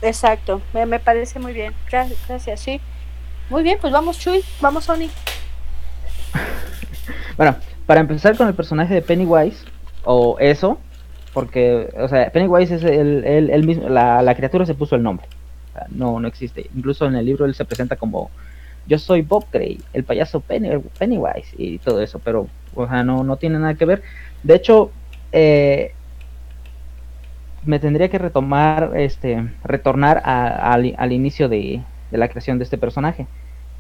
Exacto, 0.02 0.62
me, 0.74 0.86
me 0.86 1.00
parece 1.00 1.38
muy 1.40 1.52
bien. 1.52 1.74
Gracias, 1.92 2.18
gracias, 2.30 2.62
sí. 2.62 2.80
Muy 3.50 3.64
bien, 3.64 3.78
pues 3.82 3.92
vamos, 3.92 4.18
Chuy, 4.20 4.42
vamos, 4.62 4.86
Sonic. 4.86 5.12
Bueno, 7.38 7.56
para 7.86 8.02
empezar 8.02 8.36
con 8.36 8.48
el 8.48 8.54
personaje 8.54 8.94
de 8.94 9.02
Pennywise, 9.02 9.66
o 10.12 10.38
eso, 10.40 10.86
porque, 11.32 11.92
o 11.98 12.08
sea, 12.08 12.32
Pennywise 12.32 12.76
es 12.76 12.84
el, 12.84 13.24
el- 13.26 13.64
mismo, 13.64 13.90
la, 13.90 14.22
la 14.24 14.36
criatura 14.36 14.66
se 14.66 14.76
puso 14.76 14.96
el 14.96 15.04
nombre. 15.04 15.30
No, 15.90 16.20
no 16.20 16.28
existe. 16.28 16.68
Incluso 16.74 17.06
en 17.06 17.16
el 17.16 17.26
libro 17.26 17.46
él 17.46 17.54
se 17.56 17.66
presenta 17.66 17.96
como 17.98 18.34
yo 18.86 18.98
soy 18.98 19.22
Bob 19.22 19.50
Gray, 19.52 19.86
el 19.94 20.06
payaso 20.06 20.42
Penny- 20.42 20.82
Pennywise 20.98 21.50
y 21.54 21.80
todo 21.80 22.02
eso, 22.02 22.20
pero, 22.22 22.52
o 22.74 22.88
sea, 22.88 23.04
no, 23.04 23.24
no 23.24 23.38
tiene 23.38 23.60
nada 23.60 23.76
que 23.76 23.86
ver. 23.86 24.04
De 24.44 24.56
hecho, 24.56 24.96
eh, 25.32 25.96
me 27.62 27.80
tendría 27.80 28.10
que 28.10 28.18
retomar, 28.18 28.92
este, 28.96 29.58
retornar 29.64 30.22
al, 30.26 30.96
al 30.98 31.12
inicio 31.12 31.50
de, 31.50 31.86
de 32.10 32.18
la 32.18 32.30
creación 32.30 32.58
de 32.58 32.64
este 32.64 32.78
personaje. 32.78 33.28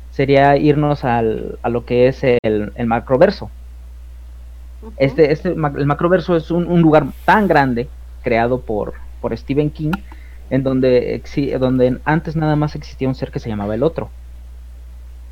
Sería 0.10 0.58
irnos 0.58 1.06
al, 1.06 1.60
a 1.64 1.70
lo 1.70 1.86
que 1.86 2.08
es 2.10 2.24
el, 2.24 2.74
el 2.76 2.88
macroverso. 2.88 3.52
Este, 4.98 5.32
este, 5.32 5.50
el 5.50 5.86
macroverso 5.86 6.36
es 6.36 6.52
un, 6.52 6.68
un 6.68 6.82
lugar 6.82 7.14
tan 7.26 7.48
grande 7.48 7.94
creado 8.22 8.66
por, 8.66 8.96
por 9.20 9.36
Stephen 9.38 9.72
King, 9.72 10.04
en 10.50 10.64
donde, 10.64 11.22
exi- 11.24 11.58
donde 11.58 12.02
antes 12.06 12.36
nada 12.36 12.56
más 12.56 12.76
existía 12.76 13.08
un 13.08 13.16
ser 13.16 13.32
que 13.32 13.40
se 13.40 13.50
llamaba 13.50 13.76
el 13.76 13.84
otro. 13.84 14.16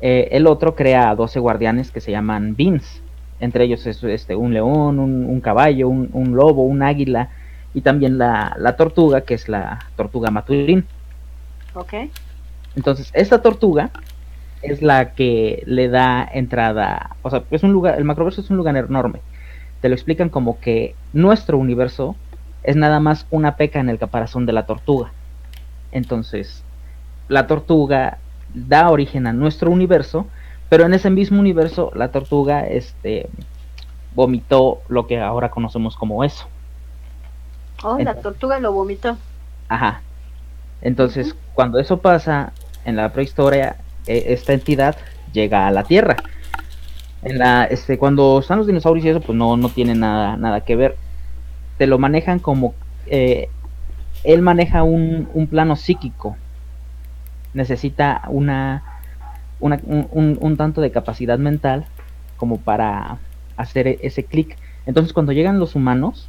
Eh, 0.00 0.28
el 0.32 0.46
otro 0.46 0.74
crea 0.76 1.10
a 1.10 1.16
12 1.16 1.40
guardianes 1.40 1.90
que 1.92 2.00
se 2.00 2.12
llaman 2.12 2.54
Beans. 2.56 3.04
Entre 3.40 3.64
ellos 3.64 3.86
es 3.86 4.02
este, 4.04 4.36
un 4.36 4.52
león, 4.54 4.98
un, 4.98 5.24
un 5.26 5.40
caballo, 5.40 5.88
un, 5.88 6.08
un 6.12 6.34
lobo, 6.36 6.64
un 6.64 6.82
águila 6.82 7.30
y 7.72 7.82
también 7.82 8.18
la, 8.18 8.54
la 8.58 8.76
tortuga, 8.76 9.22
que 9.24 9.34
es 9.34 9.48
la 9.48 9.92
tortuga 9.96 10.30
maturín. 10.30 10.88
Ok, 11.72 11.94
Entonces, 12.74 13.10
esta 13.14 13.42
tortuga 13.42 13.92
es 14.62 14.82
la 14.82 15.14
que 15.14 15.62
le 15.66 15.88
da 15.88 16.28
entrada, 16.32 17.16
o 17.22 17.30
sea, 17.30 17.46
es 17.50 17.62
un 17.62 17.72
lugar, 17.72 17.98
el 17.98 18.04
macroverso 18.04 18.40
es 18.40 18.50
un 18.50 18.56
lugar 18.56 18.76
enorme. 18.76 19.24
Te 19.80 19.88
lo 19.88 19.94
explican 19.94 20.28
como 20.28 20.58
que 20.60 20.94
nuestro 21.12 21.58
universo 21.58 22.16
es 22.62 22.76
nada 22.76 23.00
más 23.00 23.26
una 23.30 23.56
peca 23.56 23.80
en 23.80 23.88
el 23.88 23.98
caparazón 23.98 24.44
de 24.46 24.52
la 24.52 24.66
tortuga. 24.66 25.12
Entonces, 25.92 26.62
la 27.28 27.46
tortuga 27.46 28.18
da 28.54 28.90
origen 28.90 29.26
a 29.26 29.32
nuestro 29.32 29.70
universo, 29.70 30.26
pero 30.68 30.84
en 30.84 30.94
ese 30.94 31.10
mismo 31.10 31.38
universo 31.40 31.92
la 31.94 32.10
tortuga 32.10 32.66
este 32.66 33.28
vomitó 34.14 34.80
lo 34.88 35.06
que 35.06 35.20
ahora 35.20 35.50
conocemos 35.50 35.96
como 35.96 36.24
eso. 36.24 36.46
oh, 37.84 37.94
la 37.94 38.00
Entonces- 38.00 38.22
tortuga 38.22 38.58
lo 38.58 38.72
vomitó. 38.72 39.16
Ajá. 39.68 40.00
Entonces, 40.80 41.34
cuando 41.54 41.78
eso 41.78 41.98
pasa 41.98 42.52
en 42.84 42.96
la 42.96 43.12
prehistoria, 43.12 43.76
eh, 44.06 44.24
esta 44.28 44.52
entidad 44.52 44.96
llega 45.32 45.66
a 45.66 45.70
la 45.70 45.84
Tierra. 45.84 46.16
En 47.22 47.38
la, 47.38 47.64
este, 47.64 47.98
cuando 47.98 48.38
están 48.38 48.58
los 48.58 48.66
dinosaurios 48.66 49.04
y 49.04 49.08
eso, 49.10 49.20
pues 49.20 49.36
no, 49.36 49.56
no 49.56 49.68
tiene 49.70 49.94
nada, 49.94 50.36
nada 50.36 50.62
que 50.64 50.76
ver. 50.76 50.96
Te 51.78 51.86
lo 51.86 51.98
manejan 51.98 52.38
como 52.40 52.74
eh, 53.06 53.48
él 54.24 54.42
maneja 54.42 54.82
un, 54.84 55.28
un 55.34 55.46
plano 55.48 55.76
psíquico. 55.76 56.36
Necesita 57.54 58.22
una, 58.28 58.82
una- 59.60 59.80
un, 59.84 60.06
un- 60.10 60.38
un 60.40 60.56
tanto 60.56 60.80
de 60.80 60.90
capacidad 60.90 61.38
mental 61.38 61.86
como 62.36 62.58
para 62.60 63.18
hacer 63.56 63.88
e- 63.88 63.98
ese 64.02 64.24
clic. 64.24 64.56
Entonces, 64.86 65.12
cuando 65.12 65.32
llegan 65.32 65.58
los 65.58 65.74
humanos, 65.74 66.28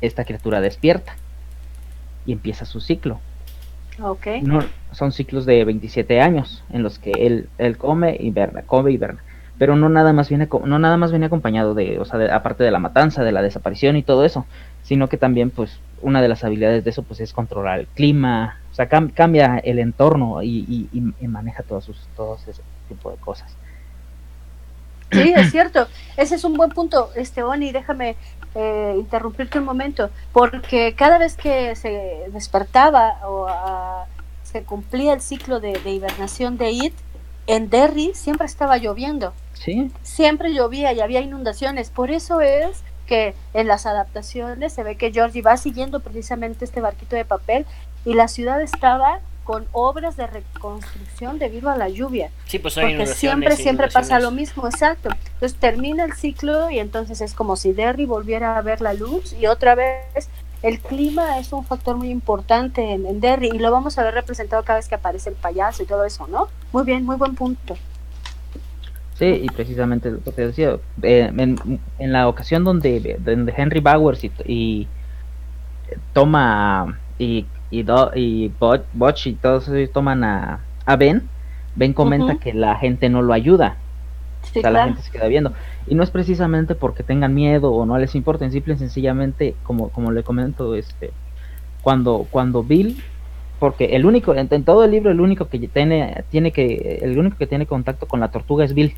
esta 0.00 0.24
criatura 0.24 0.60
despierta 0.60 1.16
y 2.26 2.32
empieza 2.32 2.64
su 2.64 2.80
ciclo. 2.80 3.20
Ok, 4.02 4.26
No, 4.42 4.60
son 4.92 5.12
ciclos 5.12 5.46
de 5.46 5.64
27 5.64 6.20
años 6.20 6.62
en 6.70 6.82
los 6.82 6.98
que 6.98 7.12
él, 7.26 7.48
él 7.58 7.78
come 7.78 8.16
y 8.18 8.30
verna, 8.30 8.62
come 8.62 8.90
y 8.92 8.98
verna. 8.98 9.22
Pero 9.58 9.76
no 9.76 9.88
nada 9.88 10.12
más 10.12 10.28
viene 10.28 10.48
no 10.64 10.78
nada 10.78 10.96
más 10.98 11.10
viene 11.12 11.26
acompañado 11.26 11.74
de, 11.74 11.98
o 11.98 12.04
sea, 12.04 12.18
de- 12.18 12.30
aparte 12.30 12.64
de 12.64 12.70
la 12.70 12.78
matanza, 12.78 13.24
de 13.24 13.32
la 13.32 13.42
desaparición 13.42 13.96
y 13.96 14.02
todo 14.02 14.24
eso, 14.24 14.46
sino 14.82 15.08
que 15.08 15.16
también 15.18 15.50
pues 15.50 15.80
una 16.02 16.20
de 16.22 16.28
las 16.28 16.44
habilidades 16.44 16.84
de 16.84 16.90
eso 16.90 17.02
pues 17.04 17.20
es 17.20 17.32
controlar 17.32 17.80
el 17.80 17.88
clima, 17.88 18.60
o 18.70 18.74
sea, 18.74 18.88
cam- 18.88 19.12
cambia 19.14 19.58
el 19.58 19.78
entorno 19.78 20.42
y, 20.42 20.48
y- 20.68 20.88
y- 20.92 21.14
y 21.24 21.28
maneja 21.28 21.62
todos 21.62 21.84
sus 21.86 22.08
todos 22.16 22.46
ese 22.48 22.62
tipo 22.88 23.10
de 23.10 23.16
cosas. 23.18 23.58
sí, 25.10 25.32
es 25.36 25.50
cierto. 25.50 25.88
Ese 26.16 26.34
es 26.36 26.44
un 26.44 26.56
buen 26.56 26.70
punto, 26.72 27.10
este 27.14 27.42
Oni, 27.42 27.72
déjame 27.72 28.16
eh, 28.54 28.94
interrumpirte 28.98 29.58
un 29.58 29.64
momento, 29.64 30.10
porque 30.32 30.94
cada 30.94 31.18
vez 31.18 31.36
que 31.36 31.74
se 31.76 32.24
despertaba 32.32 33.18
o 33.26 33.46
ah, 33.48 34.06
se 34.42 34.64
cumplía 34.64 35.12
el 35.14 35.20
ciclo 35.20 35.60
de, 35.60 35.80
de 35.80 35.90
hibernación 35.92 36.56
de 36.58 36.70
It, 36.72 36.94
en 37.46 37.70
Derry 37.70 38.12
siempre 38.14 38.46
estaba 38.46 38.78
lloviendo. 38.78 39.34
Sí, 39.58 39.90
siempre 40.02 40.52
llovía 40.52 40.92
y 40.92 41.00
había 41.00 41.20
inundaciones. 41.20 41.90
Por 41.90 42.10
eso 42.10 42.40
es 42.40 42.82
que 43.06 43.34
en 43.54 43.68
las 43.68 43.86
adaptaciones 43.86 44.72
se 44.72 44.82
ve 44.82 44.96
que 44.96 45.12
Georgie 45.12 45.42
va 45.42 45.56
siguiendo 45.56 46.00
precisamente 46.00 46.64
este 46.64 46.80
barquito 46.80 47.16
de 47.16 47.24
papel 47.24 47.64
y 48.04 48.14
la 48.14 48.28
ciudad 48.28 48.60
estaba 48.60 49.20
con 49.44 49.64
obras 49.70 50.16
de 50.16 50.26
reconstrucción 50.26 51.38
debido 51.38 51.70
a 51.70 51.76
la 51.76 51.88
lluvia. 51.88 52.30
Sí, 52.46 52.58
pues 52.58 52.76
hay 52.76 52.84
Porque 52.84 52.94
inundaciones, 52.94 53.54
siempre, 53.54 53.56
siempre 53.56 53.88
pasa 53.88 54.18
lo 54.18 54.32
mismo, 54.32 54.66
exacto. 54.66 55.08
Entonces 55.34 55.56
termina 55.58 56.04
el 56.04 56.14
ciclo 56.14 56.68
y 56.68 56.80
entonces 56.80 57.20
es 57.20 57.32
como 57.32 57.54
si 57.54 57.72
Derry 57.72 58.06
volviera 58.06 58.58
a 58.58 58.62
ver 58.62 58.80
la 58.80 58.92
luz 58.92 59.32
y 59.34 59.46
otra 59.46 59.76
vez 59.76 60.28
el 60.62 60.80
clima 60.80 61.38
es 61.38 61.52
un 61.52 61.64
factor 61.64 61.96
muy 61.96 62.10
importante 62.10 62.92
en, 62.92 63.06
en 63.06 63.20
Derry 63.20 63.50
y 63.54 63.58
lo 63.58 63.70
vamos 63.70 63.98
a 63.98 64.02
ver 64.02 64.14
representado 64.14 64.64
cada 64.64 64.80
vez 64.80 64.88
que 64.88 64.96
aparece 64.96 65.30
el 65.30 65.36
payaso 65.36 65.84
y 65.84 65.86
todo 65.86 66.04
eso, 66.04 66.26
¿no? 66.26 66.48
Muy 66.72 66.82
bien, 66.82 67.04
muy 67.04 67.14
buen 67.14 67.36
punto. 67.36 67.76
Sí, 69.18 69.26
y 69.42 69.50
precisamente 69.50 70.10
lo 70.10 70.22
que 70.22 70.32
te 70.32 70.46
decía, 70.46 70.78
eh, 71.02 71.32
en, 71.36 71.62
en 71.98 72.12
la 72.12 72.28
ocasión 72.28 72.64
donde, 72.64 73.16
donde 73.20 73.54
Henry 73.56 73.80
Bowers 73.80 74.24
y, 74.24 74.32
y 74.46 74.92
toma 76.12 77.00
y 77.18 77.50
y, 77.68 77.82
Do- 77.82 78.12
y 78.14 78.48
Butch 78.92 79.26
y 79.26 79.38
todos 79.40 79.68
ellos 79.68 79.90
toman 79.92 80.22
a, 80.24 80.68
a 80.84 80.96
Ben, 80.96 81.32
Ben 81.74 81.94
comenta 81.94 82.36
que 82.36 82.52
la 82.54 82.76
gente 82.76 83.08
no 83.08 83.22
lo 83.22 83.32
ayuda, 83.32 83.84
Sí, 84.42 84.58
o 84.58 84.62
sea, 84.62 84.70
la 84.70 84.80
gente 84.82 85.02
se 85.02 85.10
queda 85.10 85.28
viendo. 85.28 85.54
Y 85.86 85.94
no 85.96 86.02
es 86.04 86.10
precisamente 86.12 86.74
porque 86.76 87.04
tengan 87.04 87.34
miedo 87.34 87.72
o 87.72 87.86
no 87.86 87.98
les 87.98 88.14
importen, 88.16 88.52
simple 88.52 88.74
y 88.74 88.78
sencillamente, 88.78 89.60
como, 89.62 89.92
como 89.92 90.12
le 90.12 90.24
comento, 90.24 90.74
este, 90.76 91.16
cuando, 91.80 92.28
cuando 92.30 92.64
Bill, 92.64 93.04
porque 93.58 93.96
el 93.96 94.04
único, 94.06 94.34
en, 94.34 94.48
en 94.50 94.64
todo 94.64 94.84
el 94.84 94.90
libro, 94.90 95.10
el 95.10 95.20
único 95.20 95.48
que 95.48 95.58
tiene, 95.58 96.24
tiene 96.30 96.52
que, 96.52 97.00
el 97.02 97.18
único 97.18 97.36
que 97.38 97.46
tiene 97.46 97.66
contacto 97.66 98.06
con 98.06 98.20
la 98.20 98.30
tortuga 98.30 98.64
es 98.64 98.74
Bill. 98.74 98.94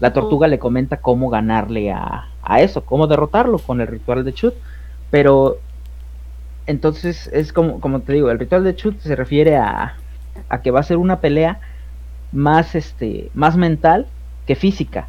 La 0.00 0.12
tortuga 0.12 0.48
le 0.48 0.58
comenta 0.58 0.96
cómo 0.96 1.28
ganarle 1.28 1.92
a, 1.92 2.28
a 2.42 2.60
eso, 2.60 2.84
cómo 2.84 3.06
derrotarlo 3.06 3.58
con 3.58 3.80
el 3.80 3.86
ritual 3.86 4.24
de 4.24 4.32
Chut, 4.32 4.54
pero 5.10 5.58
entonces 6.66 7.28
es 7.32 7.52
como, 7.52 7.80
como 7.80 8.00
te 8.00 8.12
digo, 8.14 8.30
el 8.30 8.38
ritual 8.38 8.64
de 8.64 8.74
Chut 8.74 8.98
se 9.00 9.14
refiere 9.14 9.56
a, 9.56 9.96
a 10.48 10.62
que 10.62 10.70
va 10.70 10.80
a 10.80 10.84
ser 10.84 10.96
una 10.96 11.20
pelea 11.20 11.60
más 12.32 12.74
este 12.76 13.28
más 13.34 13.56
mental 13.56 14.06
que 14.46 14.54
física 14.54 15.08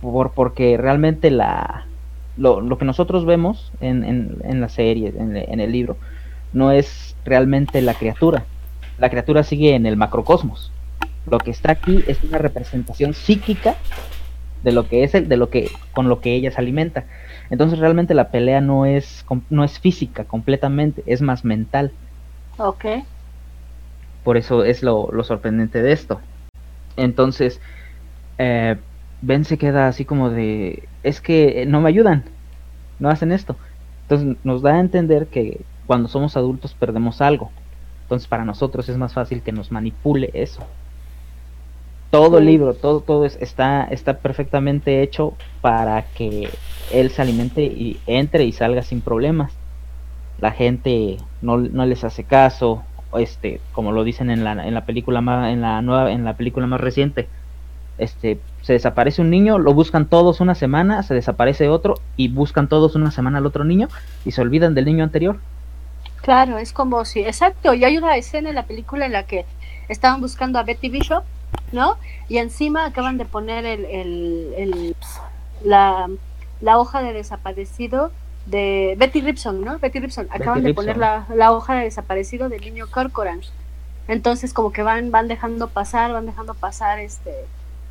por 0.00 0.32
porque 0.32 0.76
realmente 0.76 1.30
la 1.30 1.86
lo, 2.36 2.60
lo 2.60 2.76
que 2.76 2.84
nosotros 2.84 3.24
vemos 3.24 3.72
en, 3.80 4.02
en, 4.04 4.38
en 4.42 4.60
la 4.60 4.68
serie 4.68 5.14
en, 5.16 5.36
en 5.36 5.60
el 5.60 5.70
libro 5.70 5.96
no 6.54 6.72
es 6.72 7.16
realmente 7.24 7.82
la 7.82 7.94
criatura 7.94 8.46
la 8.98 9.10
criatura 9.10 9.42
sigue 9.44 9.74
en 9.74 9.86
el 9.86 9.96
macrocosmos 9.96 10.72
lo 11.26 11.38
que 11.38 11.50
está 11.50 11.72
aquí 11.72 12.04
es 12.06 12.22
una 12.24 12.38
representación 12.38 13.14
psíquica 13.14 13.76
de 14.62 14.72
lo 14.72 14.88
que 14.88 15.04
es 15.04 15.14
el 15.14 15.28
de 15.28 15.36
lo 15.36 15.50
que 15.50 15.70
con 15.92 16.08
lo 16.08 16.20
que 16.20 16.34
ella 16.34 16.50
se 16.50 16.60
alimenta 16.60 17.06
entonces 17.50 17.78
realmente 17.78 18.14
la 18.14 18.30
pelea 18.30 18.60
no 18.60 18.86
es 18.86 19.24
no 19.50 19.64
es 19.64 19.78
física 19.80 20.24
completamente 20.24 21.02
es 21.06 21.22
más 21.22 21.44
mental 21.44 21.92
Ok. 22.58 22.84
por 24.22 24.36
eso 24.36 24.64
es 24.64 24.82
lo, 24.82 25.10
lo 25.12 25.24
sorprendente 25.24 25.82
de 25.82 25.92
esto. 25.92 26.20
Entonces, 26.96 27.60
eh, 28.38 28.76
Ben 29.20 29.44
se 29.44 29.58
queda 29.58 29.88
así 29.88 30.04
como 30.06 30.30
de, 30.30 30.90
es 31.02 31.20
que 31.20 31.66
no 31.66 31.80
me 31.80 31.88
ayudan, 31.88 32.24
no 32.98 33.10
hacen 33.10 33.32
esto. 33.32 33.58
Entonces 34.02 34.38
nos 34.44 34.62
da 34.62 34.74
a 34.74 34.80
entender 34.80 35.28
que 35.28 35.66
cuando 35.86 36.08
somos 36.08 36.36
adultos 36.36 36.74
perdemos 36.74 37.20
algo. 37.20 37.50
Entonces 38.02 38.28
para 38.28 38.44
nosotros 38.44 38.88
es 38.88 38.96
más 38.96 39.12
fácil 39.12 39.42
que 39.42 39.52
nos 39.52 39.72
manipule 39.72 40.30
eso. 40.34 40.62
Todo 42.10 42.38
el 42.38 42.46
libro, 42.46 42.74
todo, 42.74 43.00
todo 43.00 43.24
está, 43.24 43.84
está 43.84 44.18
perfectamente 44.18 45.02
hecho 45.02 45.34
para 45.60 46.02
que 46.02 46.48
él 46.92 47.10
se 47.10 47.22
alimente 47.22 47.64
y 47.64 47.98
entre 48.06 48.44
y 48.44 48.52
salga 48.52 48.82
sin 48.82 49.00
problemas. 49.00 49.52
La 50.40 50.52
gente 50.52 51.16
no, 51.42 51.56
no 51.56 51.86
les 51.86 52.04
hace 52.04 52.24
caso, 52.24 52.82
este, 53.18 53.60
como 53.72 53.92
lo 53.92 54.04
dicen 54.04 54.30
en 54.30 54.44
la, 54.44 54.66
en 54.66 54.74
la 54.74 54.84
película 54.86 55.20
más, 55.20 55.52
en 55.52 55.60
la 55.60 55.82
nueva, 55.82 56.12
en 56.12 56.24
la 56.24 56.36
película 56.36 56.66
más 56.66 56.80
reciente, 56.80 57.28
este, 57.98 58.40
se 58.62 58.72
desaparece 58.72 59.22
un 59.22 59.30
niño, 59.30 59.58
lo 59.58 59.72
buscan 59.72 60.06
todos 60.06 60.40
una 60.40 60.54
semana, 60.54 61.02
se 61.02 61.14
desaparece 61.14 61.68
otro 61.68 61.94
y 62.16 62.28
buscan 62.28 62.68
todos 62.68 62.96
una 62.96 63.10
semana 63.10 63.38
al 63.38 63.46
otro 63.46 63.64
niño 63.64 63.88
y 64.24 64.32
se 64.32 64.40
olvidan 64.40 64.74
del 64.74 64.86
niño 64.86 65.04
anterior. 65.04 65.38
Claro, 66.24 66.56
es 66.56 66.72
como 66.72 67.04
si, 67.04 67.20
exacto, 67.20 67.74
y 67.74 67.84
hay 67.84 67.98
una 67.98 68.16
escena 68.16 68.48
en 68.48 68.54
la 68.54 68.62
película 68.64 69.04
en 69.04 69.12
la 69.12 69.24
que 69.24 69.44
estaban 69.90 70.22
buscando 70.22 70.58
a 70.58 70.62
Betty 70.62 70.88
Bishop, 70.88 71.22
¿no? 71.70 71.98
Y 72.30 72.38
encima 72.38 72.86
acaban 72.86 73.18
de 73.18 73.26
poner 73.26 73.66
el, 73.66 73.84
el, 73.84 74.96
la, 75.62 76.08
la, 76.62 76.78
hoja 76.78 77.02
de 77.02 77.12
desaparecido 77.12 78.10
de 78.46 78.94
Betty 78.96 79.20
Ripson, 79.20 79.62
¿no? 79.62 79.78
Betty 79.78 80.00
Ripson, 80.00 80.26
acaban 80.30 80.62
de 80.62 80.72
poner 80.72 80.96
la, 80.96 81.26
la, 81.34 81.52
hoja 81.52 81.74
de 81.74 81.84
desaparecido 81.84 82.48
del 82.48 82.62
niño 82.62 82.86
Corcoran. 82.90 83.42
Entonces 84.08 84.54
como 84.54 84.72
que 84.72 84.82
van, 84.82 85.10
van 85.10 85.28
dejando 85.28 85.68
pasar, 85.68 86.10
van 86.14 86.24
dejando 86.24 86.54
pasar 86.54 87.00
este 87.00 87.34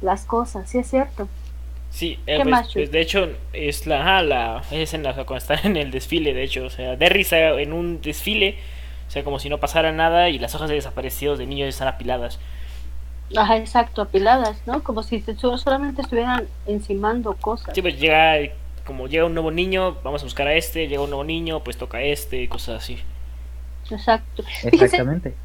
las 0.01 0.25
cosas, 0.25 0.67
sí 0.67 0.79
es 0.79 0.89
cierto. 0.89 1.27
Sí, 1.93 2.17
eh, 2.25 2.39
pues, 2.41 2.73
pues, 2.73 2.91
de 2.91 3.01
hecho 3.01 3.29
es 3.53 3.85
la, 3.85 4.17
ah, 4.17 4.23
la 4.23 4.63
escena 4.71 5.13
cuando 5.13 5.35
están 5.35 5.59
en 5.63 5.77
el 5.77 5.91
desfile, 5.91 6.33
de 6.33 6.41
hecho, 6.41 6.65
o 6.65 6.69
sea, 6.71 6.95
Derry 6.95 7.21
está 7.21 7.61
en 7.61 7.71
un 7.71 8.01
desfile, 8.01 8.57
o 9.07 9.11
sea, 9.11 9.23
como 9.23 9.37
si 9.37 9.47
no 9.47 9.59
pasara 9.59 9.91
nada 9.91 10.29
y 10.29 10.39
las 10.39 10.55
hojas 10.55 10.69
de 10.69 10.75
desaparecidos 10.75 11.37
de 11.37 11.45
niños 11.45 11.69
están 11.69 11.87
apiladas. 11.87 12.39
Ajá, 13.37 13.57
exacto, 13.57 14.01
apiladas, 14.01 14.57
¿no? 14.65 14.81
Como 14.83 15.03
si 15.03 15.23
solamente 15.57 16.01
estuvieran 16.01 16.47
encimando 16.65 17.35
cosas. 17.35 17.75
Sí, 17.75 17.83
pues 17.83 17.99
llega, 17.99 18.37
como 18.87 19.07
llega 19.07 19.25
un 19.25 19.35
nuevo 19.35 19.51
niño, 19.51 19.97
vamos 20.03 20.23
a 20.23 20.25
buscar 20.25 20.47
a 20.47 20.55
este, 20.55 20.87
llega 20.87 21.03
un 21.03 21.11
nuevo 21.11 21.23
niño, 21.23 21.63
pues 21.63 21.77
toca 21.77 21.99
a 21.99 22.01
este, 22.01 22.49
cosas 22.49 22.83
así. 22.83 22.97
Exacto. 23.91 24.43
Exactamente. 24.63 25.35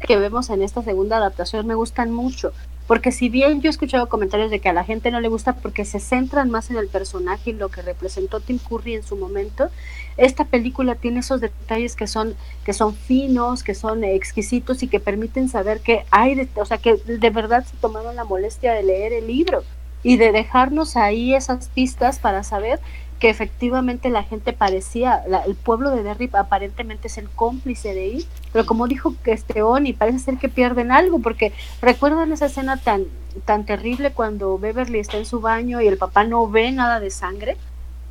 que 0.00 0.16
vemos 0.16 0.48
en 0.48 0.62
esta 0.62 0.82
segunda 0.82 1.18
adaptación 1.18 1.66
me 1.66 1.74
gustan 1.74 2.10
mucho, 2.10 2.54
porque 2.86 3.12
si 3.12 3.28
bien 3.28 3.62
yo 3.62 3.68
he 3.68 3.70
escuchado 3.70 4.08
comentarios 4.08 4.50
de 4.50 4.60
que 4.60 4.68
a 4.68 4.74
la 4.74 4.84
gente 4.84 5.10
no 5.10 5.20
le 5.20 5.28
gusta 5.28 5.56
porque 5.56 5.84
se 5.84 6.00
centran 6.00 6.50
más 6.50 6.70
en 6.70 6.76
el 6.76 6.88
personaje 6.88 7.50
y 7.50 7.52
lo 7.54 7.70
que 7.70 7.82
representó 7.82 8.40
Tim 8.40 8.58
Curry 8.58 8.94
en 8.94 9.02
su 9.02 9.16
momento, 9.16 9.70
esta 10.16 10.44
película 10.44 10.94
tiene 10.94 11.20
esos 11.20 11.40
detalles 11.40 11.96
que 11.96 12.06
son 12.06 12.34
que 12.64 12.72
son 12.72 12.94
finos, 12.94 13.62
que 13.62 13.74
son 13.74 14.04
exquisitos 14.04 14.82
y 14.82 14.88
que 14.88 15.00
permiten 15.00 15.48
saber 15.48 15.80
que 15.80 16.04
hay, 16.10 16.34
de, 16.34 16.48
o 16.56 16.64
sea, 16.66 16.78
que 16.78 16.96
de 16.96 17.30
verdad 17.30 17.64
se 17.64 17.76
tomaron 17.78 18.16
la 18.16 18.24
molestia 18.24 18.74
de 18.74 18.82
leer 18.82 19.12
el 19.12 19.26
libro 19.26 19.64
y 20.02 20.18
de 20.18 20.32
dejarnos 20.32 20.96
ahí 20.96 21.34
esas 21.34 21.68
pistas 21.68 22.18
para 22.18 22.44
saber 22.44 22.78
que 23.24 23.30
efectivamente 23.30 24.10
la 24.10 24.22
gente 24.22 24.52
parecía, 24.52 25.22
el 25.46 25.54
pueblo 25.54 25.90
de 25.90 26.02
Derry 26.02 26.28
aparentemente 26.34 27.06
es 27.06 27.16
el 27.16 27.30
cómplice 27.30 27.94
de 27.94 28.16
él, 28.16 28.26
pero 28.52 28.66
como 28.66 28.86
dijo 28.86 29.14
que 29.24 29.32
este 29.32 29.62
Oni, 29.62 29.94
parece 29.94 30.18
ser 30.18 30.36
que 30.36 30.50
pierden 30.50 30.92
algo, 30.92 31.20
porque 31.20 31.50
recuerdan 31.80 32.32
esa 32.32 32.44
escena 32.44 32.76
tan, 32.76 33.04
tan 33.46 33.64
terrible 33.64 34.12
cuando 34.12 34.58
Beverly 34.58 34.98
está 34.98 35.16
en 35.16 35.24
su 35.24 35.40
baño 35.40 35.80
y 35.80 35.86
el 35.86 35.96
papá 35.96 36.24
no 36.24 36.46
ve 36.50 36.70
nada 36.70 37.00
de 37.00 37.08
sangre, 37.08 37.56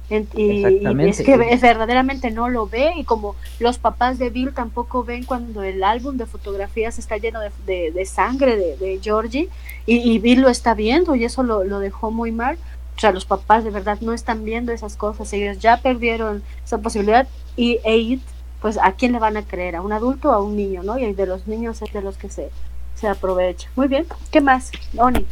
y, 0.10 0.84
es 1.08 1.22
que 1.22 1.38
verdaderamente 1.38 2.32
no 2.32 2.50
lo 2.50 2.68
ve 2.68 2.94
y 2.98 3.04
como 3.04 3.36
los 3.60 3.78
papás 3.78 4.18
de 4.18 4.32
Bill 4.32 4.52
tampoco 4.52 5.04
ven 5.04 5.26
cuando 5.26 5.62
el 5.62 5.84
álbum 5.84 6.18
de 6.18 6.26
fotografías 6.26 6.98
está 6.98 7.18
lleno 7.18 7.40
de, 7.40 7.92
de, 7.92 8.06
sangre 8.06 8.58
de, 8.58 8.78
de 8.78 9.00
Georgie 9.00 9.48
y, 9.86 10.12
y, 10.12 10.18
Bill 10.18 10.42
lo 10.42 10.50
está 10.50 10.74
viendo 10.74 11.16
y 11.16 11.24
eso 11.24 11.44
lo, 11.44 11.64
lo 11.64 11.80
dejó 11.80 12.10
muy 12.10 12.32
mal 12.32 12.58
o 12.96 13.00
sea, 13.00 13.12
los 13.12 13.26
papás 13.26 13.64
de 13.64 13.72
verdad 13.72 13.98
no 14.02 14.14
están 14.14 14.46
viendo 14.46 14.72
esas 14.72 14.96
cosas, 14.96 15.32
ellos 15.34 15.60
ya 15.60 15.78
perdieron 15.78 16.44
esa 16.64 16.78
posibilidad 16.78 17.28
y 17.56 17.80
Aid, 17.86 18.20
pues 18.62 18.78
a 18.78 18.94
quién 18.94 19.12
le 19.12 19.20
van 19.20 19.38
a 19.38 19.44
creer, 19.44 19.76
a 19.76 19.82
un 19.82 19.92
adulto 19.92 20.30
o 20.30 20.34
a 20.34 20.42
un 20.42 20.56
niño, 20.56 20.84
¿no? 20.84 20.98
Y 20.98 21.12
de 21.14 21.26
los 21.26 21.48
niños 21.48 21.82
es 21.82 21.92
de 21.92 22.02
los 22.02 22.18
que 22.18 22.30
se, 22.30 22.50
se 22.96 23.08
aprovecha. 23.08 23.70
Muy 23.76 23.88
bien, 23.88 24.06
¿qué 24.32 24.42
más, 24.42 24.72
Oni? 24.98 25.26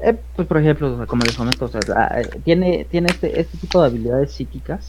Eh, 0.00 0.14
pues 0.34 0.46
por 0.46 0.58
ejemplo, 0.58 1.06
como 1.06 1.24
les 1.24 1.36
comento, 1.36 1.70
eh, 1.74 2.40
tiene, 2.44 2.86
tiene 2.90 3.08
este, 3.08 3.40
este 3.40 3.58
tipo 3.58 3.80
de 3.80 3.88
habilidades 3.88 4.32
psíquicas 4.32 4.86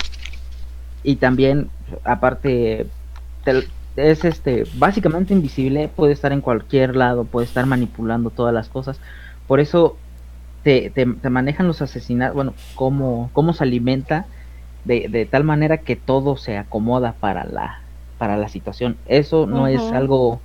y 1.03 1.15
también, 1.15 1.69
aparte, 2.03 2.87
es 3.95 4.25
este 4.25 4.65
básicamente 4.75 5.33
invisible, 5.33 5.87
puede 5.87 6.13
estar 6.13 6.33
en 6.33 6.41
cualquier 6.41 6.95
lado, 6.95 7.23
puede 7.23 7.45
estar 7.45 7.65
manipulando 7.65 8.29
todas 8.29 8.53
las 8.53 8.67
cosas. 8.67 8.99
Por 9.47 9.59
eso 9.59 9.97
te, 10.67 10.89
te, 10.89 11.29
manejan 11.29 11.65
los 11.65 11.81
asesinatos, 11.81 12.35
bueno, 12.35 12.53
cómo, 12.75 13.29
cómo 13.31 13.53
se 13.53 13.63
alimenta 13.63 14.25
de, 14.83 15.07
de, 15.07 15.25
tal 15.25 15.45
manera 15.45 15.77
que 15.77 15.95
todo 15.95 16.35
se 16.35 16.57
acomoda 16.57 17.13
para 17.13 17.45
la, 17.45 17.79
para 18.17 18.35
la 18.35 18.49
situación. 18.49 18.97
Eso 19.05 19.47
no 19.47 19.67
es 19.67 19.81
algo, 19.93 20.41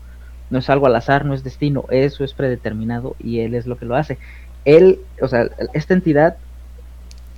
no 0.49 0.61
es 0.61 0.71
algo 0.71 0.87
al 0.87 0.95
azar, 0.95 1.25
no 1.25 1.35
es 1.35 1.43
destino, 1.43 1.87
eso 1.91 2.23
es 2.23 2.35
predeterminado 2.35 3.17
y 3.19 3.41
él 3.41 3.57
es 3.57 3.67
lo 3.67 3.77
que 3.77 3.85
lo 3.85 3.97
hace. 3.97 4.17
Él, 4.65 5.01
o 5.21 5.27
sea, 5.27 5.51
esta 5.73 5.93
entidad, 5.93 6.37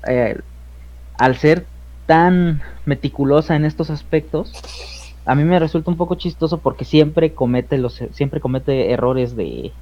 eh, 0.07 0.38
al 1.16 1.37
ser 1.37 1.64
tan 2.05 2.61
meticulosa 2.85 3.57
en 3.57 3.64
estos 3.64 3.88
aspectos, 3.88 4.53
a 5.25 5.35
mí 5.35 5.44
me 5.44 5.59
resulta 5.59 5.90
un 5.90 5.97
poco 5.97 6.16
chistoso 6.16 6.59
porque 6.59 6.85
siempre 6.85 7.33
comete 7.33 7.79
los, 7.79 8.03
siempre 8.12 8.40
comete 8.40 8.92
errores 8.92 9.37
de, 9.37 9.73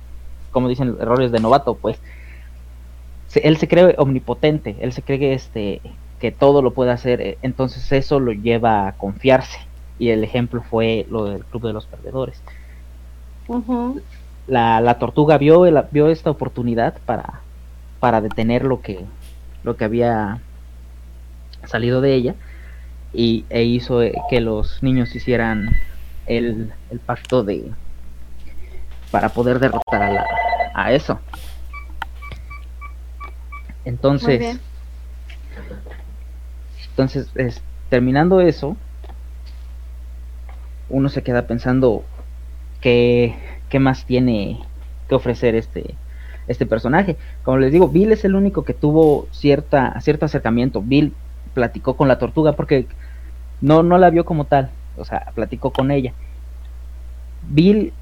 como 0.52 0.68
dicen, 0.68 0.96
errores 1.00 1.32
de 1.32 1.40
novato, 1.40 1.74
pues 1.74 1.98
él 3.34 3.56
se 3.56 3.68
cree 3.68 3.94
omnipotente, 3.98 4.76
él 4.80 4.92
se 4.92 5.02
cree 5.02 5.18
que, 5.18 5.32
este, 5.34 5.80
que 6.20 6.32
todo 6.32 6.62
lo 6.62 6.72
puede 6.72 6.90
hacer, 6.90 7.20
eh, 7.20 7.38
entonces 7.42 7.90
eso 7.92 8.20
lo 8.20 8.32
lleva 8.32 8.88
a 8.88 8.92
confiarse. 8.92 9.58
Y 9.98 10.10
el 10.10 10.24
ejemplo 10.24 10.62
fue 10.62 11.06
lo 11.10 11.26
del 11.26 11.44
Club 11.44 11.66
de 11.66 11.72
los 11.72 11.86
Perdedores. 11.86 12.42
la, 14.46 14.80
la, 14.80 14.98
tortuga 14.98 15.38
vio, 15.38 15.62
vio 15.90 16.08
esta 16.08 16.30
oportunidad 16.30 16.98
para, 17.06 17.40
para 18.00 18.20
detener 18.20 18.64
lo 18.64 18.80
que, 18.80 19.04
lo 19.62 19.76
que 19.76 19.84
había 19.84 20.40
salido 21.64 22.00
de 22.00 22.14
ella 22.14 22.34
y, 23.12 23.44
e 23.50 23.62
hizo 23.64 24.02
eh, 24.02 24.12
que 24.30 24.40
los 24.40 24.82
niños 24.82 25.14
hicieran 25.14 25.70
el, 26.26 26.72
el 26.90 26.98
pacto 26.98 27.44
de 27.44 27.70
para 29.10 29.28
poder 29.28 29.58
derrotar 29.58 30.02
a, 30.02 30.10
la, 30.10 30.26
a 30.74 30.92
eso. 30.92 31.20
Entonces, 33.84 34.60
entonces 36.90 37.30
es, 37.34 37.62
terminando 37.88 38.40
eso, 38.40 38.76
uno 40.88 41.08
se 41.08 41.22
queda 41.22 41.46
pensando 41.46 42.04
qué, 42.80 43.34
qué 43.68 43.78
más 43.78 44.04
tiene 44.04 44.60
que 45.08 45.14
ofrecer 45.14 45.54
este, 45.54 45.94
este 46.48 46.66
personaje. 46.66 47.16
Como 47.42 47.58
les 47.58 47.72
digo, 47.72 47.88
Bill 47.88 48.12
es 48.12 48.24
el 48.24 48.34
único 48.34 48.64
que 48.64 48.74
tuvo 48.74 49.26
cierta, 49.32 50.00
cierto 50.00 50.26
acercamiento. 50.26 50.82
Bill 50.82 51.14
platicó 51.54 51.96
con 51.96 52.08
la 52.08 52.18
tortuga 52.18 52.52
porque 52.52 52.86
no, 53.60 53.82
no 53.82 53.98
la 53.98 54.10
vio 54.10 54.24
como 54.24 54.44
tal, 54.44 54.70
o 54.96 55.04
sea, 55.04 55.32
platicó 55.34 55.70
con 55.70 55.90
ella. 55.90 56.12
Bill 57.48 57.92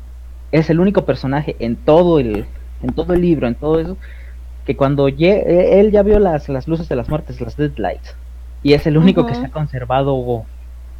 es 0.52 0.70
el 0.70 0.80
único 0.80 1.04
personaje 1.04 1.56
en 1.58 1.76
todo 1.76 2.18
el, 2.18 2.44
en 2.82 2.92
todo 2.92 3.14
el 3.14 3.20
libro, 3.20 3.46
en 3.46 3.54
todo 3.54 3.78
eso, 3.78 3.96
que 4.70 4.76
cuando 4.76 5.08
e, 5.08 5.80
él 5.80 5.90
ya 5.90 6.04
vio 6.04 6.20
las, 6.20 6.48
las 6.48 6.68
luces 6.68 6.88
de 6.88 6.94
las 6.94 7.08
muertes, 7.08 7.40
las 7.40 7.56
deadlights, 7.56 8.14
y 8.62 8.74
es 8.74 8.86
el 8.86 8.98
único 8.98 9.26
que 9.26 9.34
se 9.34 9.46
ha 9.46 9.50
conservado 9.50 10.44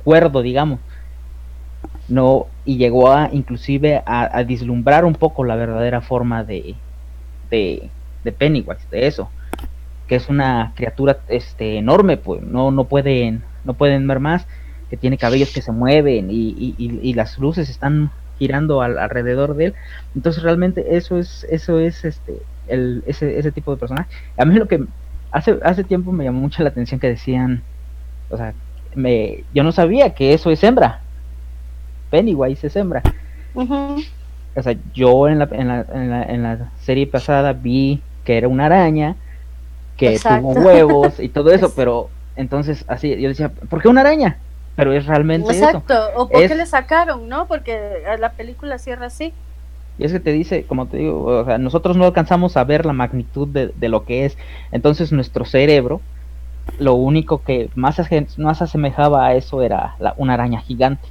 cuerdo, 0.03 0.43
digamos. 0.43 0.81
No, 2.09 2.49
y 2.65 2.79
llegó 2.79 3.13
a 3.13 3.31
inclusive 3.33 4.03
a, 4.05 4.23
a 4.25 4.43
vislumbrar 4.43 5.05
un 5.05 5.15
poco 5.15 5.45
la 5.45 5.55
verdadera 5.55 6.01
forma 6.01 6.43
de, 6.43 6.75
de, 7.49 7.89
de, 8.25 8.33
Pennywise, 8.33 8.89
de 8.91 9.07
eso, 9.07 9.31
que 10.09 10.17
es 10.17 10.29
una 10.29 10.73
criatura 10.75 11.19
este 11.29 11.79
enorme, 11.79 12.17
pues 12.17 12.43
no, 12.43 12.73
no 12.73 12.87
pueden, 12.87 13.45
no 13.65 13.75
pueden 13.75 14.05
ver 14.09 14.19
más, 14.19 14.49
que 14.91 14.97
tiene 14.97 15.17
cabellos 15.17 15.53
que 15.53 15.63
se 15.63 15.71
mueven 15.71 16.29
y, 16.29 16.75
y, 16.77 16.99
y 17.01 17.15
las 17.15 17.39
luces 17.39 17.71
están 17.71 18.11
girando 18.37 18.83
al, 18.83 18.99
alrededor 18.99 19.55
de 19.55 19.67
él. 19.67 19.75
Entonces 20.17 20.43
realmente 20.43 20.97
eso 20.97 21.19
es, 21.19 21.47
eso 21.49 21.79
es 21.79 22.05
este 22.05 22.43
el, 22.69 23.03
ese, 23.07 23.39
ese 23.39 23.53
tipo 23.53 23.73
de 23.73 23.79
personaje. 23.79 24.11
A 24.37 24.45
mí 24.45 24.55
lo 24.55 24.69
que 24.69 24.85
hace, 25.33 25.59
hace 25.63 25.85
tiempo 25.85 26.13
me 26.13 26.25
llamó 26.25 26.41
mucho 26.41 26.63
la 26.63 26.71
atención 26.71 27.01
que 27.01 27.09
decían, 27.09 27.63
o 28.31 28.37
sea, 28.37 28.55
me, 28.95 29.45
yo 29.55 29.63
no 29.63 29.73
sabía 29.73 30.15
que 30.15 30.33
eso 30.33 30.51
es 30.51 30.63
hembra. 30.65 31.01
Pennywise 32.11 32.67
es 32.67 32.77
hembra. 32.77 33.03
O 33.55 34.63
sea, 34.63 34.77
yo 34.93 35.29
en 35.29 35.39
la, 35.39 35.49
en, 35.53 35.69
la, 35.69 35.87
en, 35.93 36.11
la, 36.11 36.23
en 36.25 36.43
la 36.43 36.71
serie 36.81 37.07
pasada 37.07 37.53
vi 37.53 38.03
que 38.25 38.37
era 38.37 38.49
una 38.49 38.67
araña, 38.67 39.17
que 39.97 40.19
tuvo 40.19 40.53
huevos 40.53 41.21
y 41.21 41.29
todo 41.29 41.53
eso, 41.53 41.73
pero 41.77 42.11
entonces 42.37 42.85
así 42.89 43.21
yo 43.21 43.29
decía, 43.29 43.51
¿por 43.51 43.83
qué 43.83 43.89
una 43.89 44.01
araña? 44.01 44.39
Pero 44.77 44.93
es 44.93 45.07
realmente 45.07 45.53
Exacto, 45.53 45.95
o 46.15 46.29
por 46.29 46.47
qué 46.47 46.55
le 46.55 46.65
sacaron, 46.65 47.29
¿no? 47.29 47.47
Porque 47.47 48.03
la 48.19 48.33
película 48.33 48.79
cierra 48.79 49.07
así. 49.07 49.35
Y 49.99 50.05
es 50.05 50.13
que 50.13 50.21
te 50.21 50.33
dice, 50.33 50.65
como 50.65 50.87
te 50.87 50.97
digo, 50.99 51.25
o 51.25 51.45
sea, 51.45 51.59
nosotros 51.59 51.97
no 51.97 52.05
alcanzamos 52.05 52.57
a 52.57 52.65
ver 52.65 52.87
la 52.87 52.93
magnitud 52.93 53.49
de, 53.49 53.89
lo 53.89 54.05
que 54.05 54.25
es. 54.25 54.39
Entonces 54.73 55.13
nuestro 55.13 55.45
cerebro, 55.45 56.01
lo 56.79 56.95
único 56.95 57.43
que 57.43 57.69
más, 57.75 58.01
más 58.39 58.63
asemejaba 58.63 59.27
a 59.27 59.35
eso 59.35 59.63
era 59.63 59.97
una 60.17 60.35
araña 60.35 60.61
gigante. 60.61 61.07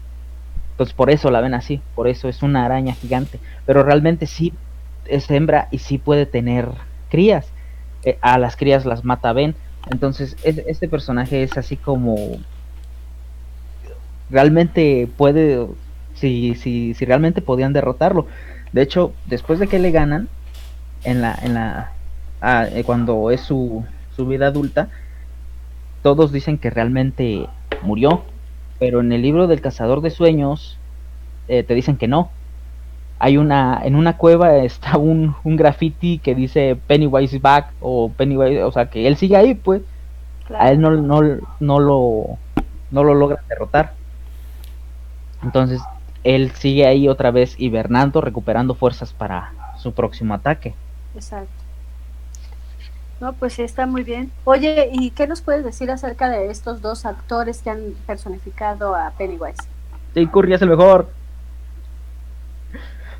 Entonces 0.71 0.95
por 0.95 1.09
eso 1.09 1.29
la 1.29 1.41
ven 1.41 1.53
así, 1.53 1.81
por 1.93 2.07
eso 2.07 2.29
es 2.29 2.41
una 2.41 2.65
araña 2.65 2.93
gigante. 2.93 3.39
Pero 3.65 3.83
realmente 3.83 4.25
sí 4.25 4.53
es 5.05 5.29
hembra 5.29 5.67
y 5.71 5.79
sí 5.79 5.97
puede 5.97 6.25
tener 6.25 6.69
crías. 7.09 7.51
Eh, 8.03 8.17
a 8.21 8.37
las 8.37 8.55
crías 8.55 8.85
las 8.85 9.03
mata 9.03 9.33
Ben. 9.33 9.55
Entonces 9.91 10.37
este 10.43 10.87
personaje 10.87 11.43
es 11.43 11.57
así 11.57 11.75
como... 11.75 12.15
Realmente 14.29 15.09
puede... 15.17 15.67
Si, 16.13 16.55
si, 16.55 16.93
si 16.93 17.05
realmente 17.05 17.41
podían 17.41 17.73
derrotarlo. 17.73 18.27
De 18.73 18.81
hecho, 18.81 19.13
después 19.25 19.59
de 19.59 19.67
que 19.67 19.79
le 19.79 19.91
ganan, 19.91 20.29
en 21.03 21.21
la, 21.21 21.37
en 21.41 21.53
la, 21.53 21.91
ah, 22.41 22.65
eh, 22.71 22.83
cuando 22.83 23.31
es 23.31 23.41
su, 23.41 23.83
su 24.15 24.25
vida 24.27 24.47
adulta, 24.47 24.89
todos 26.01 26.31
dicen 26.31 26.57
que 26.57 26.69
realmente 26.69 27.47
murió, 27.81 28.23
pero 28.79 29.01
en 29.01 29.11
el 29.11 29.21
libro 29.21 29.47
del 29.47 29.61
cazador 29.61 30.01
de 30.01 30.09
sueños 30.09 30.77
eh, 31.47 31.63
te 31.63 31.73
dicen 31.73 31.97
que 31.97 32.07
no. 32.07 32.29
Hay 33.17 33.37
una, 33.37 33.81
en 33.83 33.95
una 33.95 34.15
cueva 34.15 34.57
está 34.57 34.97
un, 34.97 35.35
un 35.43 35.57
graffiti 35.57 36.19
que 36.19 36.35
dice 36.35 36.77
Pennywise 36.87 37.39
back 37.39 37.73
o 37.81 38.09
Pennywise, 38.09 38.63
o 38.63 38.71
sea 38.71 38.89
que 38.89 39.07
él 39.07 39.17
sigue 39.17 39.35
ahí, 39.35 39.55
pues. 39.55 39.81
A 40.57 40.71
él 40.71 40.79
no, 40.81 40.91
no, 40.91 41.21
no 41.59 41.79
lo, 41.79 42.37
no 42.91 43.03
lo 43.03 43.13
logra 43.13 43.43
derrotar. 43.47 43.93
Entonces, 45.43 45.81
él 46.23 46.51
sigue 46.51 46.85
ahí 46.85 47.07
otra 47.07 47.31
vez 47.31 47.55
hibernando, 47.57 48.21
recuperando 48.21 48.75
fuerzas 48.75 49.13
para 49.13 49.53
su 49.77 49.93
próximo 49.93 50.33
ataque. 50.33 50.73
Exacto. 51.15 51.51
No, 53.21 53.33
pues 53.33 53.53
sí, 53.53 53.63
está 53.63 53.85
muy 53.85 54.03
bien. 54.03 54.31
Oye, 54.45 54.89
¿y 54.93 55.11
qué 55.11 55.27
nos 55.27 55.41
puedes 55.41 55.65
decir 55.65 55.91
acerca 55.91 56.29
de 56.29 56.49
estos 56.49 56.81
dos 56.81 57.05
actores 57.05 57.61
que 57.61 57.69
han 57.69 57.93
personificado 58.07 58.95
a 58.95 59.11
Pennywise? 59.17 59.57
Sí, 60.13 60.25
Curry 60.27 60.53
es 60.53 60.61
el 60.61 60.69
mejor. 60.69 61.09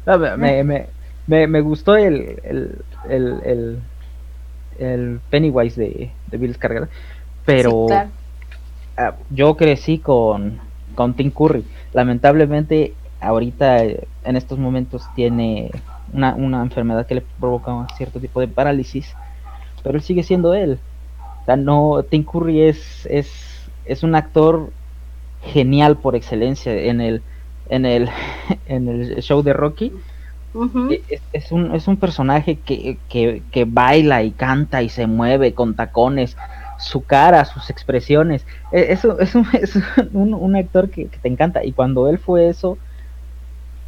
me, 0.06 0.64
me, 0.64 0.88
me, 1.28 1.48
me, 1.48 1.62
gustó 1.62 1.98
el, 1.98 2.40
el, 2.44 2.82
el, 3.10 3.80
el, 4.80 5.20
Pennywise 5.30 5.80
de, 5.80 6.12
de 6.28 6.38
Bill 6.38 6.58
Skarsgård, 6.58 6.88
pero 7.46 7.88
ah, 8.98 9.16
yo 9.30 9.56
crecí 9.58 10.00
con, 10.00 10.62
con 11.00 11.14
Tim 11.14 11.32
Curry 11.32 11.64
lamentablemente 11.94 12.94
ahorita 13.22 13.84
en 13.84 14.36
estos 14.36 14.60
momentos 14.60 15.08
tiene 15.16 15.72
una, 16.12 16.36
una 16.36 16.62
enfermedad 16.62 17.08
que 17.08 17.16
le 17.16 17.24
provoca 17.40 17.88
cierto 17.96 18.20
tipo 18.20 18.42
de 18.42 18.50
parálisis, 18.50 19.16
pero 19.82 19.96
él 19.96 20.02
sigue 20.02 20.24
siendo 20.24 20.54
él. 20.54 20.78
O 21.42 21.46
sea, 21.46 21.56
no, 21.56 22.04
Tim 22.04 22.26
Curry 22.26 22.64
es, 22.64 23.06
es, 23.06 23.70
es 23.86 24.04
un 24.04 24.16
actor 24.16 24.72
genial 25.42 25.98
por 25.98 26.18
excelencia 26.18 26.74
en 26.74 27.00
el, 27.00 27.22
en 27.70 27.86
el, 27.86 28.10
en 28.66 28.90
el 28.90 29.22
show 29.22 29.42
de 29.42 29.54
Rocky. 29.54 29.94
es, 31.10 31.22
es, 31.32 31.52
un, 31.54 31.74
es 31.74 31.88
un 31.88 31.96
personaje 31.96 32.60
que, 32.60 32.98
que, 33.08 33.42
que 33.54 33.66
baila 33.66 34.22
y 34.24 34.32
canta 34.32 34.82
y 34.82 34.90
se 34.90 35.08
mueve 35.08 35.54
con 35.54 35.76
tacones 35.76 36.36
su 36.80 37.04
cara, 37.04 37.46
sus 37.46 37.70
expresiones. 37.70 38.46
E, 38.72 38.92
eso 38.92 39.20
es 39.20 39.36
un, 39.36 39.48
es 39.54 39.78
un, 40.14 40.56
actor 40.58 40.90
que, 40.90 41.06
te 41.06 41.28
encanta. 41.28 41.64
Y 41.64 41.74
cuando 41.74 42.08
él 42.10 42.18
fue 42.18 42.48
eso, 42.48 42.78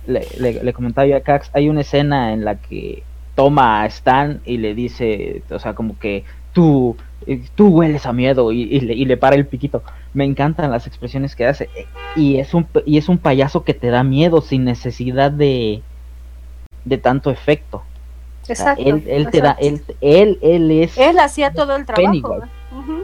le, 0.06 0.26
le, 0.40 0.74
comentaba 0.74 1.08
yo 1.08 1.16
a 1.16 1.22
Cax, 1.22 1.50
hay 1.54 1.70
una 1.70 1.82
escena 1.82 2.34
en 2.34 2.44
la 2.44 2.56
que 2.56 3.04
toma 3.36 3.82
a 3.82 3.86
Stan 3.86 4.42
y 4.46 4.58
le 4.58 4.76
dice, 4.76 5.44
o 5.50 5.60
sea, 5.60 5.74
como 5.74 5.98
que 5.98 6.26
tú, 6.54 6.98
eh, 7.28 7.42
tú 7.56 7.70
hueles 7.70 8.06
a 8.06 8.14
miedo 8.14 8.52
y, 8.52 8.80
le, 8.82 8.94
y 8.94 9.06
le 9.06 9.18
para 9.18 9.36
el 9.36 9.46
piquito. 9.46 9.84
Me 10.14 10.26
encantan 10.26 10.70
las 10.70 10.88
expresiones 10.88 11.36
que 11.36 11.46
hace. 11.46 11.70
Y 12.16 12.38
es 12.38 12.54
un, 12.54 12.68
y 12.86 12.98
es 12.98 13.08
un 13.08 13.18
payaso 13.18 13.64
que 13.64 13.74
te 13.74 13.88
da 13.88 14.04
miedo 14.04 14.42
sin 14.42 14.66
necesidad 14.66 15.32
de, 15.32 15.82
de 16.84 16.98
tanto 16.98 17.32
efecto. 17.32 17.84
Exacto. 18.50 18.84
él, 18.84 19.30
te 19.30 19.40
da, 19.40 19.56
él, 19.62 19.82
él, 20.02 20.40
él 20.42 20.72
es. 20.72 20.98
Él 20.98 21.20
hacía 21.20 21.54
todo 21.54 21.76
el 21.76 21.86
trabajo 21.86 22.42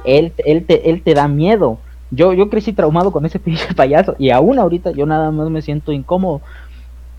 él, 0.06 0.34
él, 0.38 0.66
te, 0.66 0.90
él 0.90 1.02
te 1.02 1.14
da 1.14 1.28
miedo. 1.28 1.80
Yo, 2.12 2.34
yo 2.34 2.50
crecí 2.50 2.74
traumado 2.74 3.12
con 3.12 3.26
ese 3.26 3.40
pinche 3.48 3.74
payaso 3.74 4.16
y 4.18 4.30
aún 4.32 4.60
ahorita 4.60 4.92
yo 4.92 5.06
nada 5.06 5.32
más 5.32 5.50
me 5.50 5.62
siento 5.62 5.92
incómodo. 5.92 6.42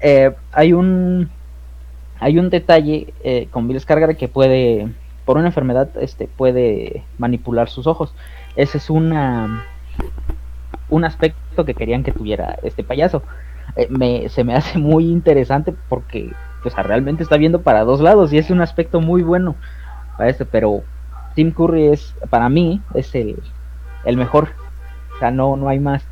Eh, 0.00 0.32
hay 0.52 0.72
un 0.72 1.30
hay 2.20 2.38
un 2.38 2.50
detalle 2.50 3.12
eh, 3.22 3.48
con 3.50 3.68
Bill 3.68 3.80
Skarsgård 3.80 4.16
que 4.16 4.28
puede 4.28 4.88
por 5.24 5.36
una 5.36 5.46
enfermedad 5.46 5.90
este 6.00 6.26
puede 6.28 7.04
manipular 7.18 7.68
sus 7.68 7.86
ojos. 7.86 8.14
Ese 8.56 8.78
es 8.78 8.90
una 8.90 9.64
un 10.88 11.04
aspecto 11.04 11.64
que 11.64 11.74
querían 11.74 12.02
que 12.02 12.12
tuviera 12.12 12.58
este 12.62 12.82
payaso. 12.82 13.22
Eh, 13.76 13.88
me, 13.90 14.28
se 14.28 14.44
me 14.44 14.54
hace 14.56 14.78
muy 14.78 15.06
interesante 15.06 15.74
porque 15.88 16.32
pues 16.62 16.74
realmente 16.74 17.22
está 17.22 17.36
viendo 17.36 17.62
para 17.62 17.84
dos 17.84 18.00
lados 18.00 18.32
y 18.32 18.38
es 18.38 18.50
un 18.50 18.60
aspecto 18.60 19.00
muy 19.00 19.22
bueno 19.22 19.54
para 20.16 20.30
este, 20.30 20.44
pero 20.44 20.82
Tim 21.38 21.52
Curry 21.52 21.86
es, 21.86 22.14
para 22.30 22.48
mí, 22.48 22.82
es 22.94 23.14
el, 23.14 23.40
el 24.04 24.16
mejor. 24.16 24.48
O 25.14 25.18
sea, 25.20 25.30
no, 25.30 25.54
no 25.56 25.68
hay 25.68 25.78
más. 25.78 26.02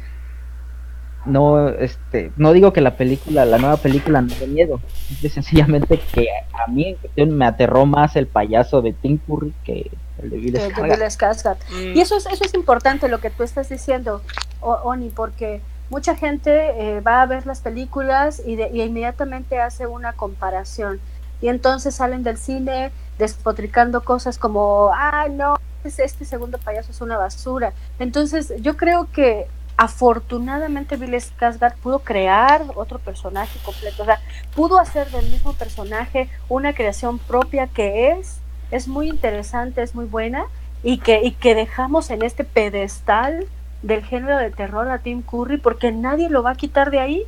No, 1.25 1.69
este, 1.69 2.31
no 2.37 2.53
digo 2.53 2.73
que 2.73 2.81
la 2.81 2.97
película, 2.97 3.45
la 3.45 3.59
nueva 3.59 3.77
película 3.77 4.23
no 4.23 4.33
dé 4.39 4.47
miedo. 4.47 4.81
Es 5.21 5.33
sencillamente 5.33 5.99
que 5.99 6.29
a 6.53 6.71
mí 6.71 6.97
me 7.17 7.45
aterró 7.45 7.87
más 7.87 8.15
el 8.15 8.29
payaso 8.29 8.83
de 8.83 8.93
Tim 8.93 9.19
Curry 9.19 9.53
que 9.65 9.91
el 10.23 10.31
de 10.31 10.37
Bill 10.37 10.55
Skarsgård. 10.59 11.57
Mm. 11.73 11.97
Y 11.97 12.01
eso 12.03 12.17
es, 12.17 12.27
eso 12.27 12.45
es 12.45 12.55
importante 12.55 13.09
lo 13.09 13.19
que 13.19 13.31
tú 13.31 13.43
estás 13.43 13.69
diciendo, 13.69 14.23
Oni, 14.61 15.09
porque 15.09 15.61
mucha 15.91 16.15
gente 16.15 16.51
eh, 16.79 17.01
va 17.01 17.23
a 17.23 17.27
ver 17.27 17.47
las 17.47 17.62
películas 17.62 18.41
y, 18.47 18.55
de, 18.55 18.71
y 18.73 18.81
inmediatamente 18.81 19.59
hace 19.59 19.89
una 19.89 20.12
comparación. 20.12 21.01
Y 21.43 21.49
entonces 21.49 21.97
salen 21.97 22.23
del 22.23 22.39
cine 22.39 22.93
despotricando 23.18 24.05
cosas 24.05 24.38
como, 24.38 24.90
ah, 24.94 25.26
no, 25.31 25.57
este 25.85 26.24
segundo 26.24 26.59
payaso 26.59 26.90
es 26.90 27.00
una 27.00 27.16
basura. 27.16 27.72
Entonces, 27.98 28.52
yo 28.61 28.76
creo 28.76 29.09
que 29.12 29.46
afortunadamente 29.76 30.96
Bill 30.96 31.14
Skarsgård 31.14 31.74
pudo 31.76 31.98
crear 31.98 32.64
otro 32.74 32.98
personaje 32.98 33.59
completo, 33.62 34.02
o 34.02 34.07
sea, 34.07 34.20
pudo 34.55 34.79
hacer 34.79 35.11
del 35.11 35.31
mismo 35.31 35.52
personaje 35.52 36.31
una 36.48 36.72
creación 36.72 37.18
propia 37.18 37.66
que 37.66 38.12
es, 38.12 38.38
es 38.70 38.88
muy 38.88 39.09
interesante, 39.09 39.83
es 39.83 39.94
muy 39.94 40.07
buena 40.07 40.46
y 40.83 40.98
que, 40.98 41.22
y 41.22 41.33
que 41.33 41.55
dejamos 41.55 42.11
en 42.11 42.22
este 42.22 42.44
pedestal 42.44 43.46
del 43.83 44.02
género 44.02 44.38
de 44.38 44.50
terror 44.50 44.88
a 44.90 44.98
Tim 44.98 45.22
Curry 45.22 45.59
porque 45.59 45.92
nadie 45.92 46.31
lo 46.31 46.42
va 46.42 46.52
a 46.52 46.57
quitar 46.57 46.90
de 46.90 47.00
ahí 47.00 47.24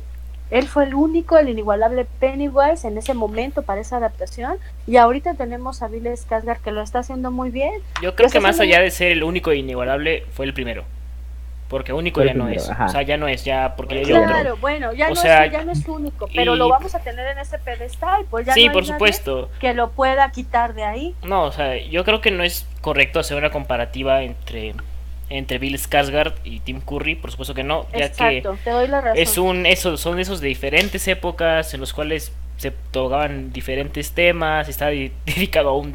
él 0.51 0.67
fue 0.67 0.85
el 0.85 0.95
único, 0.95 1.37
el 1.37 1.49
inigualable 1.49 2.05
Pennywise 2.19 2.87
en 2.87 2.97
ese 2.97 3.13
momento 3.13 3.61
para 3.61 3.81
esa 3.81 3.97
adaptación. 3.97 4.57
Y 4.87 4.97
ahorita 4.97 5.35
tenemos 5.35 5.83
a 5.83 5.87
Bill 5.87 6.07
Skarsgård 6.07 6.59
que 6.59 6.71
lo 6.71 6.81
está 6.81 6.99
haciendo 6.99 7.31
muy 7.31 7.51
bien. 7.51 7.73
Yo 8.01 8.15
creo 8.15 8.29
que 8.29 8.39
más 8.39 8.59
allá 8.59 8.79
de 8.79 8.89
ser 8.91 9.11
el 9.11 9.23
único 9.23 9.51
e 9.51 9.57
inigualable, 9.57 10.25
fue 10.31 10.45
el 10.45 10.53
primero. 10.53 10.85
Porque 11.67 11.93
único 11.93 12.23
ya 12.23 12.33
no 12.33 12.49
es. 12.49 12.67
O 12.67 12.89
sea, 12.89 13.03
ya 13.03 13.15
no 13.17 13.27
es, 13.27 13.45
ya 13.45 13.75
porque 13.75 14.03
ya 14.03 14.25
Claro, 14.25 14.57
bueno, 14.57 14.91
ya, 14.91 15.09
no 15.09 15.13
es, 15.13 15.21
ya 15.21 15.63
no 15.63 15.71
es 15.71 15.87
único, 15.87 16.27
pero 16.33 16.55
lo 16.55 16.67
vamos 16.67 16.95
a 16.95 16.99
tener 16.99 17.27
en 17.27 17.37
ese 17.37 17.59
pedestal. 17.59 18.25
Pues 18.27 18.47
ya 18.47 18.53
sí, 18.53 18.71
por 18.71 18.85
supuesto. 18.85 19.51
Que 19.59 19.75
lo 19.75 19.91
pueda 19.91 20.31
quitar 20.31 20.73
de 20.73 20.83
ahí. 20.83 21.15
No, 21.21 21.43
o 21.43 21.51
sea, 21.51 21.77
yo 21.77 22.03
creo 22.03 22.21
que 22.21 22.31
no 22.31 22.43
es 22.43 22.65
correcto 22.81 23.19
hacer 23.19 23.37
una 23.37 23.51
comparativa 23.51 24.23
entre 24.23 24.73
entre 25.29 25.59
Bill 25.59 25.75
Skarsgård 25.77 26.33
y 26.43 26.59
Tim 26.59 26.81
Curry, 26.81 27.15
por 27.15 27.31
supuesto 27.31 27.53
que 27.53 27.63
no, 27.63 27.87
ya 27.91 28.05
Exacto, 28.05 28.57
te 28.63 28.69
doy 28.71 28.87
la 28.87 29.01
razón. 29.01 29.21
es 29.21 29.37
un 29.37 29.65
eso 29.65 29.97
son 29.97 30.19
esos 30.19 30.41
de 30.41 30.47
diferentes 30.47 31.07
épocas 31.07 31.73
en 31.73 31.79
los 31.79 31.93
cuales 31.93 32.33
se 32.57 32.71
tocaban 32.71 33.53
diferentes 33.53 34.11
temas, 34.11 34.67
está 34.67 34.87
dedicado 35.25 35.69
a 35.69 35.77
un, 35.77 35.93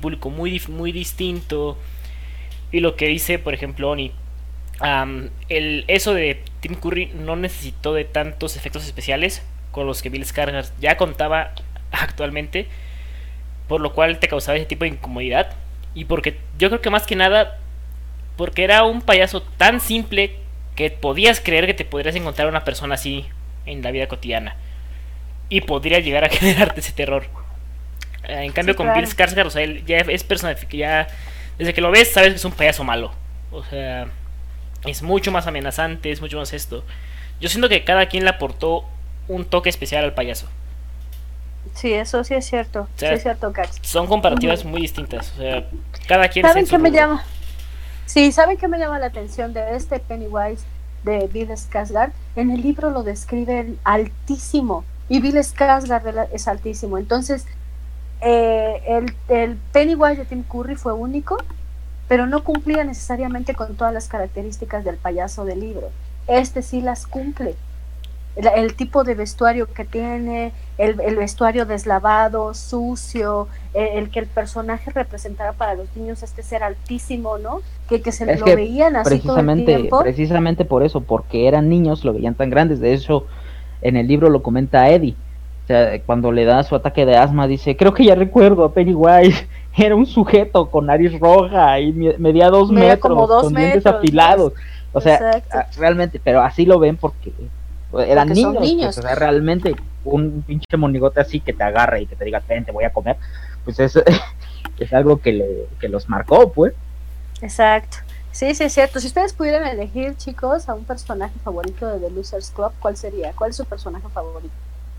público 0.00 0.30
muy 0.30 0.60
muy 0.68 0.92
distinto 0.92 1.78
y 2.72 2.80
lo 2.80 2.96
que 2.96 3.06
dice, 3.06 3.38
por 3.38 3.54
ejemplo, 3.54 3.90
Oni 3.90 4.12
el 5.48 5.84
eso 5.86 6.14
de 6.14 6.42
Tim 6.60 6.74
Curry 6.74 7.12
no 7.14 7.36
necesitó 7.36 7.94
de 7.94 8.04
tantos 8.04 8.56
efectos 8.56 8.84
especiales 8.84 9.42
con 9.70 9.86
los 9.86 10.02
que 10.02 10.08
Bill 10.08 10.24
Skarsgård 10.24 10.70
ya 10.80 10.96
contaba 10.96 11.52
actualmente, 11.90 12.66
por 13.68 13.80
lo 13.80 13.92
cual 13.92 14.18
te 14.18 14.28
causaba 14.28 14.56
ese 14.56 14.66
tipo 14.66 14.84
de 14.84 14.90
incomodidad 14.90 15.54
y 15.94 16.04
porque 16.04 16.38
yo 16.58 16.68
creo 16.68 16.80
que 16.80 16.90
más 16.90 17.06
que 17.06 17.16
nada 17.16 17.58
porque 18.36 18.64
era 18.64 18.84
un 18.84 19.00
payaso 19.00 19.42
tan 19.42 19.80
simple 19.80 20.36
que 20.74 20.90
podías 20.90 21.40
creer 21.40 21.66
que 21.66 21.74
te 21.74 21.84
podrías 21.84 22.16
encontrar 22.16 22.48
una 22.48 22.64
persona 22.64 22.94
así 22.94 23.26
en 23.66 23.82
la 23.82 23.90
vida 23.90 24.08
cotidiana. 24.08 24.56
Y 25.48 25.60
podría 25.60 26.00
llegar 26.00 26.24
a 26.24 26.28
generarte 26.30 26.80
ese 26.80 26.92
terror. 26.92 27.26
Eh, 28.24 28.44
en 28.44 28.52
cambio, 28.52 28.74
con 28.74 28.92
Bill 28.92 29.06
Skarsgård, 29.06 29.46
o 29.46 29.50
sea, 29.50 29.62
él 29.62 29.84
ya 29.86 29.98
es 29.98 30.24
personificado, 30.24 30.76
ya 30.76 31.08
desde 31.58 31.74
que 31.74 31.80
lo 31.80 31.90
ves 31.90 32.12
sabes 32.12 32.30
que 32.30 32.36
es 32.36 32.44
un 32.44 32.52
payaso 32.52 32.82
malo. 32.84 33.12
O 33.52 33.62
sea, 33.62 34.06
es 34.84 35.02
mucho 35.02 35.30
más 35.30 35.46
amenazante, 35.46 36.10
es 36.10 36.20
mucho 36.20 36.38
más 36.38 36.52
esto. 36.52 36.84
Yo 37.40 37.48
siento 37.48 37.68
que 37.68 37.84
cada 37.84 38.06
quien 38.06 38.24
le 38.24 38.30
aportó 38.30 38.84
un 39.28 39.44
toque 39.44 39.68
especial 39.68 40.04
al 40.04 40.14
payaso. 40.14 40.48
Sí, 41.74 41.92
eso 41.92 42.22
sí 42.24 42.34
es 42.34 42.46
cierto. 42.46 42.88
sí 42.96 43.06
es 43.06 43.22
cierto, 43.22 43.52
Cax. 43.52 43.78
Son 43.82 44.06
comparativas 44.06 44.64
muy 44.64 44.82
distintas. 44.82 45.32
O 45.32 45.40
sea, 45.40 45.64
cada 46.06 46.28
quien. 46.28 46.46
¿Saben 46.46 46.66
qué 46.66 46.78
me 46.78 46.90
llama? 46.90 47.24
Sí, 48.06 48.32
¿saben 48.32 48.56
qué 48.56 48.68
me 48.68 48.78
llama 48.78 48.98
la 48.98 49.06
atención 49.06 49.52
de 49.52 49.76
este 49.76 49.98
Pennywise 49.98 50.64
de 51.04 51.26
Bill 51.28 51.50
Skarsgård? 51.50 52.12
En 52.36 52.50
el 52.50 52.62
libro 52.62 52.90
lo 52.90 53.02
describen 53.02 53.78
altísimo 53.84 54.84
y 55.08 55.20
Bill 55.20 55.36
Skarsgård 55.36 56.28
es 56.32 56.46
altísimo. 56.46 56.98
Entonces, 56.98 57.46
eh, 58.20 58.82
el, 58.86 59.14
el 59.28 59.56
Pennywise 59.72 60.16
de 60.16 60.24
Tim 60.26 60.44
Curry 60.44 60.76
fue 60.76 60.92
único, 60.92 61.38
pero 62.08 62.26
no 62.26 62.44
cumplía 62.44 62.84
necesariamente 62.84 63.54
con 63.54 63.76
todas 63.76 63.92
las 63.92 64.08
características 64.08 64.84
del 64.84 64.96
payaso 64.96 65.44
del 65.44 65.60
libro. 65.60 65.90
Este 66.26 66.62
sí 66.62 66.80
las 66.80 67.06
cumple 67.06 67.56
el, 68.36 68.74
tipo 68.74 69.04
de 69.04 69.14
vestuario 69.14 69.66
que 69.72 69.84
tiene, 69.84 70.52
el, 70.78 70.94
vestuario 71.16 71.66
deslavado, 71.66 72.52
sucio, 72.54 73.48
e, 73.72 73.98
el, 73.98 74.10
que 74.10 74.20
el 74.20 74.26
personaje 74.26 74.90
representara 74.90 75.52
para 75.52 75.74
los 75.74 75.94
niños 75.96 76.22
este 76.22 76.42
ser 76.42 76.62
altísimo, 76.62 77.38
¿no? 77.38 77.60
Que, 77.88 78.02
que 78.02 78.12
se 78.12 78.36
lo 78.36 78.44
veían 78.44 78.96
así 78.96 79.10
precisamente, 79.10 79.64
todo 79.64 79.74
el 79.74 79.80
tiempo. 79.82 80.00
Precisamente 80.00 80.64
por 80.64 80.82
eso, 80.82 81.00
porque 81.00 81.46
eran 81.46 81.68
niños, 81.68 82.04
lo 82.04 82.12
veían 82.12 82.34
tan 82.34 82.50
grandes. 82.50 82.80
De 82.80 82.92
hecho, 82.92 83.26
en 83.82 83.96
el 83.96 84.08
libro 84.08 84.28
lo 84.30 84.42
comenta 84.42 84.88
Eddie. 84.88 85.14
O 85.64 85.66
sea, 85.66 86.02
cuando 86.02 86.30
le 86.30 86.44
da 86.44 86.62
su 86.62 86.74
ataque 86.74 87.06
de 87.06 87.16
asma, 87.16 87.46
dice, 87.46 87.76
creo 87.76 87.94
que 87.94 88.04
ya 88.04 88.14
recuerdo 88.14 88.64
a 88.64 88.72
Pennywise. 88.72 89.46
Era 89.76 89.96
un 89.96 90.06
sujeto 90.06 90.70
con 90.70 90.86
nariz 90.86 91.18
roja 91.18 91.80
y 91.80 91.92
medía 91.92 92.48
dos 92.48 92.70
metros, 92.70 93.42
con 93.42 93.54
dientes 93.54 93.86
afilados. 93.86 94.52
O 94.92 95.00
sea, 95.00 95.42
realmente, 95.76 96.20
pero 96.22 96.42
así 96.42 96.64
lo 96.64 96.78
ven 96.78 96.96
porque 96.96 97.32
eran 98.00 98.28
niños, 98.28 98.56
pues, 98.56 98.98
o 98.98 99.02
sea, 99.02 99.14
realmente 99.14 99.74
un 100.04 100.42
pinche 100.42 100.76
monigote 100.76 101.20
así 101.20 101.40
que 101.40 101.52
te 101.52 101.62
agarre 101.62 102.02
y 102.02 102.06
que 102.06 102.16
te 102.16 102.24
diga, 102.24 102.42
ven, 102.48 102.64
te 102.64 102.72
voy 102.72 102.84
a 102.84 102.92
comer, 102.92 103.16
pues 103.64 103.78
es, 103.80 103.98
es 104.78 104.92
algo 104.92 105.20
que, 105.20 105.32
le, 105.32 105.46
que 105.80 105.88
los 105.88 106.08
marcó, 106.08 106.52
pues. 106.52 106.74
Exacto. 107.40 107.98
Sí, 108.32 108.52
sí, 108.54 108.64
es 108.64 108.72
cierto. 108.72 108.98
Si 108.98 109.06
ustedes 109.06 109.32
pudieran 109.32 109.64
elegir, 109.66 110.16
chicos, 110.16 110.68
a 110.68 110.74
un 110.74 110.84
personaje 110.84 111.34
favorito 111.44 111.86
de 111.86 112.00
The 112.00 112.10
Losers 112.10 112.50
Club, 112.50 112.72
¿cuál 112.80 112.96
sería? 112.96 113.32
¿Cuál 113.32 113.50
es 113.50 113.56
su 113.56 113.64
personaje 113.64 114.08
favorito? 114.12 114.52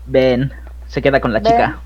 Ben, 0.06 0.50
se 0.88 1.02
queda 1.02 1.20
con 1.20 1.34
la 1.34 1.42
chica. 1.42 1.78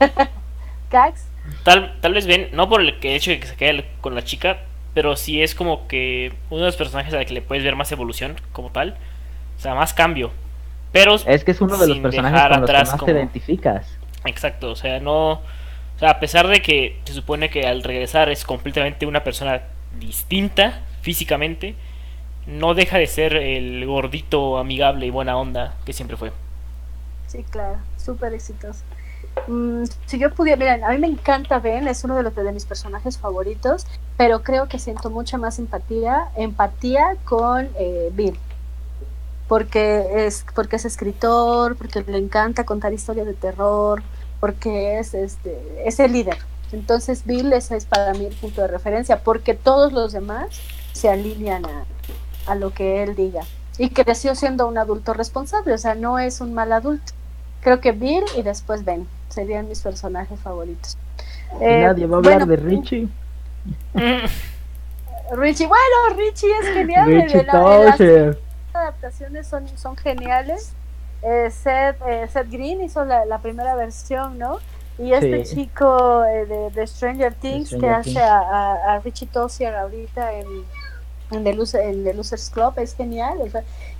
¿Cax? 0.90 1.24
Tal, 1.62 1.96
tal 2.00 2.14
vez 2.14 2.26
Ben, 2.26 2.48
no 2.52 2.68
por 2.68 2.80
el 2.80 2.96
hecho 3.00 3.30
de 3.30 3.38
que 3.38 3.46
se 3.46 3.54
quede 3.54 3.86
con 4.00 4.16
la 4.16 4.24
chica, 4.24 4.58
pero 4.92 5.14
sí 5.14 5.40
es 5.40 5.54
como 5.54 5.86
que 5.86 6.32
uno 6.50 6.62
de 6.62 6.66
los 6.66 6.76
personajes 6.76 7.14
a 7.14 7.18
los 7.18 7.26
que 7.26 7.34
le 7.34 7.42
puedes 7.42 7.62
ver 7.62 7.76
más 7.76 7.92
evolución 7.92 8.34
como 8.52 8.70
tal. 8.70 8.96
O 9.56 9.60
sea, 9.60 9.74
más 9.74 9.94
cambio. 9.94 10.30
Pero 10.92 11.14
es 11.14 11.44
que 11.44 11.50
es 11.50 11.60
uno 11.60 11.76
de 11.76 11.88
los 11.88 11.98
personajes 11.98 12.40
con 12.40 12.60
los 12.60 12.70
que 12.70 12.76
más 12.76 13.04
te 13.04 13.10
identificas. 13.10 13.86
Exacto, 14.24 14.70
o 14.70 14.76
sea, 14.76 15.00
no. 15.00 15.32
O 15.32 15.98
sea, 15.98 16.10
a 16.10 16.20
pesar 16.20 16.48
de 16.48 16.60
que 16.62 17.00
se 17.04 17.12
supone 17.12 17.50
que 17.50 17.66
al 17.66 17.82
regresar 17.82 18.28
es 18.28 18.44
completamente 18.44 19.06
una 19.06 19.24
persona 19.24 19.62
distinta 19.98 20.82
físicamente, 21.00 21.74
no 22.46 22.74
deja 22.74 22.98
de 22.98 23.06
ser 23.06 23.34
el 23.34 23.84
gordito 23.86 24.58
amigable 24.58 25.06
y 25.06 25.10
buena 25.10 25.36
onda 25.36 25.74
que 25.84 25.92
siempre 25.92 26.16
fue. 26.16 26.32
Sí, 27.26 27.44
claro, 27.50 27.78
súper 27.96 28.34
exitoso. 28.34 28.80
Mm, 29.48 29.84
si 30.06 30.18
yo 30.18 30.32
pudiera, 30.32 30.56
miren, 30.58 30.84
a 30.84 30.90
mí 30.90 30.98
me 30.98 31.08
encanta 31.08 31.58
Ben, 31.58 31.88
es 31.88 32.04
uno 32.04 32.16
de 32.16 32.22
los 32.22 32.34
de 32.34 32.52
mis 32.52 32.64
personajes 32.64 33.18
favoritos, 33.18 33.86
pero 34.16 34.42
creo 34.42 34.68
que 34.68 34.78
siento 34.78 35.10
mucha 35.10 35.38
más 35.38 35.58
empatía, 35.58 36.28
empatía 36.36 37.16
con 37.24 37.68
eh, 37.78 38.10
Bill 38.12 38.38
porque 39.48 40.26
es, 40.26 40.44
porque 40.54 40.76
es 40.76 40.84
escritor, 40.84 41.76
porque 41.76 42.04
le 42.06 42.18
encanta 42.18 42.64
contar 42.64 42.92
historias 42.92 43.26
de 43.26 43.34
terror, 43.34 44.02
porque 44.40 44.98
es, 44.98 45.14
este, 45.14 45.82
es 45.84 46.00
el 46.00 46.12
líder. 46.12 46.38
Entonces 46.72 47.24
Bill 47.24 47.52
ese 47.52 47.76
es 47.76 47.84
para 47.84 48.12
mí 48.14 48.26
el 48.26 48.34
punto 48.34 48.60
de 48.62 48.68
referencia, 48.68 49.20
porque 49.20 49.54
todos 49.54 49.92
los 49.92 50.12
demás 50.12 50.60
se 50.92 51.08
alinean 51.08 51.64
a, 51.64 51.84
a 52.46 52.54
lo 52.54 52.72
que 52.72 53.02
él 53.02 53.14
diga. 53.14 53.42
Y 53.78 53.90
creció 53.90 54.34
siendo 54.34 54.66
un 54.66 54.78
adulto 54.78 55.12
responsable, 55.12 55.74
o 55.74 55.78
sea, 55.78 55.94
no 55.94 56.18
es 56.18 56.40
un 56.40 56.54
mal 56.54 56.72
adulto. 56.72 57.12
Creo 57.60 57.80
que 57.80 57.92
Bill 57.92 58.24
y 58.36 58.42
después 58.42 58.84
Ben 58.84 59.06
serían 59.28 59.68
mis 59.68 59.80
personajes 59.80 60.40
favoritos. 60.40 60.96
Eh, 61.60 61.82
nadie 61.82 62.06
va 62.06 62.16
a 62.16 62.18
hablar 62.18 62.46
de 62.46 62.56
Richie. 62.56 63.08
Richie, 65.32 65.66
bueno, 65.66 66.16
Richie 66.16 66.50
es 66.62 66.68
genial. 66.72 67.06
Richie 67.06 67.46
adaptaciones 68.76 69.46
son, 69.46 69.66
son 69.76 69.96
geniales. 69.96 70.72
Eh, 71.22 71.50
Seth, 71.50 71.96
eh, 72.06 72.28
Seth, 72.28 72.50
Green 72.50 72.82
hizo 72.82 73.04
la, 73.04 73.24
la, 73.24 73.38
primera 73.38 73.74
versión, 73.74 74.38
¿no? 74.38 74.58
Y 74.98 75.12
este 75.12 75.42
chico 75.44 76.24
eh, 76.24 76.46
de, 76.46 76.70
de, 76.70 76.86
Stranger 76.86 77.34
Things 77.34 77.74
que 77.78 77.88
hace 77.88 78.18
a, 78.18 78.94
a, 78.94 78.98
Richie 79.00 79.26
Tozier 79.26 79.74
ahorita 79.74 80.32
en, 80.32 80.46
en, 81.32 81.44
The 81.44 81.50
en 81.82 82.04
The 82.04 82.14
Losers 82.14 82.50
Club 82.50 82.74
es 82.76 82.94
genial. 82.94 83.38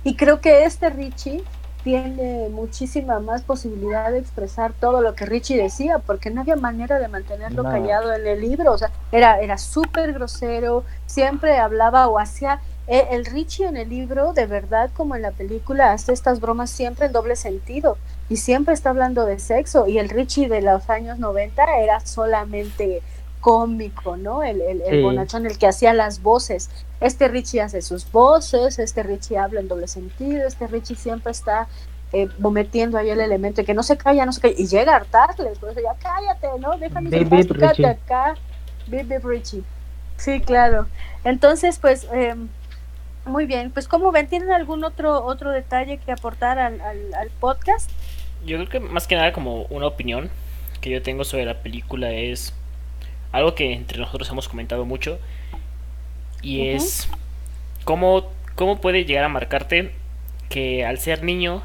y 0.03 0.15
creo 0.15 0.41
que 0.41 0.63
este 0.63 0.89
Richie 0.89 1.43
tiene 1.83 2.49
muchísima 2.49 3.19
más 3.19 3.43
posibilidad 3.43 4.11
de 4.11 4.19
expresar 4.19 4.73
todo 4.73 5.01
lo 5.01 5.15
que 5.15 5.25
Richie 5.25 5.55
decía, 5.55 5.99
porque 5.99 6.29
no 6.29 6.41
había 6.41 6.55
manera 6.55 6.99
de 6.99 7.07
mantenerlo 7.07 7.63
callado 7.63 8.13
en 8.13 8.27
el 8.27 8.41
libro, 8.41 8.73
o 8.73 8.77
sea, 8.77 8.91
era, 9.11 9.39
era 9.39 9.57
súper 9.57 10.13
grosero, 10.13 10.83
siempre 11.05 11.57
hablaba 11.57 12.07
o 12.09 12.19
hacía 12.19 12.59
eh, 12.87 13.07
el 13.11 13.25
Richie 13.25 13.65
en 13.65 13.75
el 13.75 13.89
libro, 13.89 14.33
de 14.33 14.45
verdad, 14.45 14.89
como 14.95 15.15
en 15.15 15.21
la 15.21 15.31
película, 15.31 15.91
hace 15.91 16.13
estas 16.13 16.39
bromas 16.39 16.69
siempre 16.69 17.07
en 17.07 17.11
doble 17.11 17.35
sentido 17.35 17.97
y 18.29 18.37
siempre 18.37 18.73
está 18.73 18.91
hablando 18.91 19.25
de 19.25 19.39
sexo. 19.39 19.87
Y 19.87 19.97
el 19.99 20.09
Richie 20.09 20.47
de 20.47 20.61
los 20.61 20.89
años 20.89 21.19
90 21.19 21.79
era 21.79 21.99
solamente 21.99 23.01
cómico, 23.41 24.17
¿no? 24.17 24.43
El, 24.43 24.61
el, 24.61 25.03
bonachón, 25.03 25.45
el 25.45 25.57
que 25.57 25.67
hacía 25.67 25.93
las 25.93 26.21
voces. 26.21 26.69
Este 26.99 27.27
Richie 27.27 27.61
hace 27.61 27.81
sus 27.81 28.09
voces, 28.11 28.79
este 28.79 29.03
Richie 29.03 29.37
habla 29.37 29.59
en 29.59 29.67
doble 29.67 29.87
sentido, 29.87 30.47
este 30.47 30.67
Richie 30.67 30.95
siempre 30.95 31.31
está 31.31 31.67
eh, 32.13 32.29
metiendo 32.39 32.97
ahí 32.97 33.09
el 33.09 33.19
elemento 33.19 33.61
de 33.61 33.65
que 33.65 33.73
no 33.73 33.83
se 33.83 33.97
calla, 33.97 34.25
no 34.25 34.31
se 34.31 34.41
calla, 34.41 34.55
y 34.57 34.67
llega 34.67 34.93
a 34.93 34.95
hartarles, 34.97 35.59
pues 35.59 35.75
ya 35.75 35.93
cállate, 36.01 36.47
¿no? 36.59 36.77
Déjame 36.77 37.09
acá, 37.85 38.35
Bip, 38.87 39.23
Richie. 39.23 39.63
Sí, 40.15 40.39
claro. 40.41 40.87
Entonces, 41.23 41.79
pues, 41.79 42.07
eh, 42.13 42.35
muy 43.27 43.45
bien, 43.45 43.71
pues 43.71 43.87
como 43.87 44.11
ven, 44.11 44.27
¿tienen 44.27 44.51
algún 44.51 44.83
otro 44.83 45.23
otro 45.23 45.51
detalle 45.51 45.97
que 45.97 46.11
aportar 46.11 46.59
al, 46.59 46.81
al, 46.81 47.29
podcast? 47.39 47.89
Yo 48.45 48.57
creo 48.57 48.69
que 48.69 48.79
más 48.79 49.07
que 49.07 49.15
nada 49.15 49.33
como 49.33 49.63
una 49.63 49.87
opinión 49.87 50.29
que 50.81 50.89
yo 50.89 51.01
tengo 51.01 51.23
sobre 51.23 51.45
la 51.45 51.61
película 51.61 52.11
es 52.11 52.53
algo 53.31 53.55
que 53.55 53.73
entre 53.73 53.99
nosotros 53.99 54.29
hemos 54.29 54.47
comentado 54.47 54.85
mucho 54.85 55.19
y 56.41 56.69
es 56.69 57.09
cómo, 57.83 58.31
cómo 58.55 58.79
puede 58.79 59.05
llegar 59.05 59.23
a 59.23 59.29
marcarte 59.29 59.91
que 60.49 60.85
al 60.85 60.97
ser 60.97 61.23
niño 61.23 61.63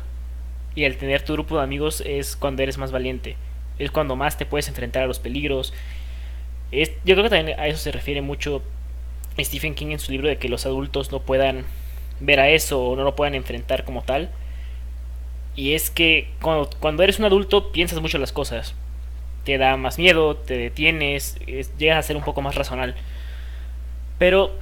y 0.75 0.85
al 0.85 0.97
tener 0.97 1.23
tu 1.23 1.35
grupo 1.35 1.57
de 1.57 1.63
amigos 1.63 2.03
es 2.07 2.37
cuando 2.37 2.63
eres 2.63 2.79
más 2.79 2.91
valiente, 2.93 3.37
es 3.79 3.91
cuando 3.91 4.17
más 4.17 4.39
te 4.39 4.47
puedes 4.47 4.69
enfrentar 4.69 5.03
a 5.03 5.07
los 5.07 5.19
peligros. 5.19 5.73
Es, 6.71 6.91
yo 7.05 7.15
creo 7.15 7.25
que 7.25 7.31
también 7.37 7.61
a 7.61 7.67
eso 7.67 7.79
se 7.79 7.93
refiere 7.93 8.23
mucho 8.23 8.63
Stephen 9.39 9.75
King 9.75 9.89
en 9.89 9.99
su 9.99 10.13
libro 10.13 10.29
de 10.29 10.39
que 10.39 10.49
los 10.49 10.67
adultos 10.67 11.13
no 11.13 11.21
puedan 11.21 11.65
ver 12.21 12.41
a 12.41 12.49
eso 12.49 12.83
o 12.83 12.97
no 12.97 13.05
lo 13.05 13.17
puedan 13.17 13.35
enfrentar 13.35 13.85
como 13.85 14.03
tal. 14.03 14.31
Y 15.55 15.75
es 15.75 15.91
que 15.91 16.31
cuando, 16.41 16.71
cuando 16.81 17.03
eres 17.03 17.19
un 17.19 17.25
adulto 17.25 17.73
piensas 17.73 18.01
mucho 18.01 18.19
las 18.19 18.33
cosas. 18.33 18.75
Te 19.45 19.59
da 19.59 19.77
más 19.77 19.99
miedo, 19.99 20.37
te 20.37 20.57
detienes, 20.57 21.39
llegas 21.79 21.99
a 21.99 22.03
ser 22.03 22.17
un 22.17 22.23
poco 22.23 22.43
más 22.43 22.55
racional. 22.55 22.95
Pero 24.19 24.57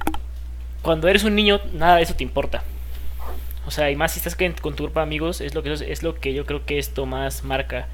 cuando 0.81 1.07
eres 1.07 1.23
un 1.23 1.35
niño, 1.35 1.61
nada 1.73 1.97
de 1.97 2.03
eso 2.03 2.15
te 2.15 2.23
importa. 2.23 2.63
O 3.67 3.71
sea, 3.71 3.91
y 3.91 3.95
más 3.95 4.13
si 4.13 4.19
estás 4.19 4.35
con 4.35 4.75
tu 4.75 4.83
grupo 4.83 4.99
de 4.99 5.03
amigos, 5.03 5.39
es 5.39 5.53
lo 5.53 5.61
que, 5.61 5.71
es 5.73 6.03
lo 6.03 6.15
que 6.15 6.33
yo 6.33 6.45
creo 6.45 6.65
que 6.65 6.79
esto 6.79 7.05
más 7.05 7.43
marca. 7.43 7.87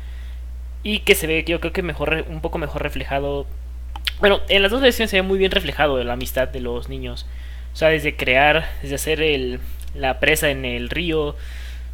Y 0.84 1.00
que 1.00 1.16
se 1.16 1.28
ve, 1.28 1.44
yo 1.46 1.60
creo 1.60 1.74
que 1.74 1.84
mejor, 1.84 2.26
un 2.30 2.40
poco 2.40 2.58
mejor 2.58 2.84
reflejado 2.84 3.46
bueno, 4.20 4.42
en 4.50 4.62
las 4.62 4.72
dos 4.72 4.82
versiones 4.82 5.12
se 5.12 5.18
ve 5.18 5.22
muy 5.22 5.38
bien 5.38 5.52
reflejado 5.52 6.04
la 6.04 6.14
amistad 6.14 6.48
de 6.48 6.60
los 6.60 6.90
niños. 6.90 7.26
O 7.74 7.76
sea, 7.76 7.90
desde 7.90 8.16
crear, 8.16 8.68
desde 8.82 8.96
hacer 8.96 9.22
el, 9.22 9.60
la 9.94 10.20
presa 10.20 10.50
en 10.50 10.66
el 10.66 10.90
río, 10.90 11.28
o 11.30 11.36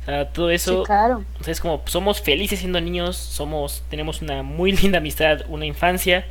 sea, 0.05 0.29
todo 0.29 0.49
eso. 0.49 0.81
Sí, 0.81 0.85
claro. 0.85 1.23
O 1.39 1.43
sea, 1.43 1.51
es 1.51 1.59
como 1.59 1.81
somos 1.85 2.21
felices 2.21 2.59
siendo 2.59 2.79
niños, 2.79 3.17
somos 3.17 3.83
tenemos 3.89 4.21
una 4.21 4.43
muy 4.43 4.71
linda 4.71 4.99
amistad, 4.99 5.41
una 5.49 5.65
infancia. 5.65 6.25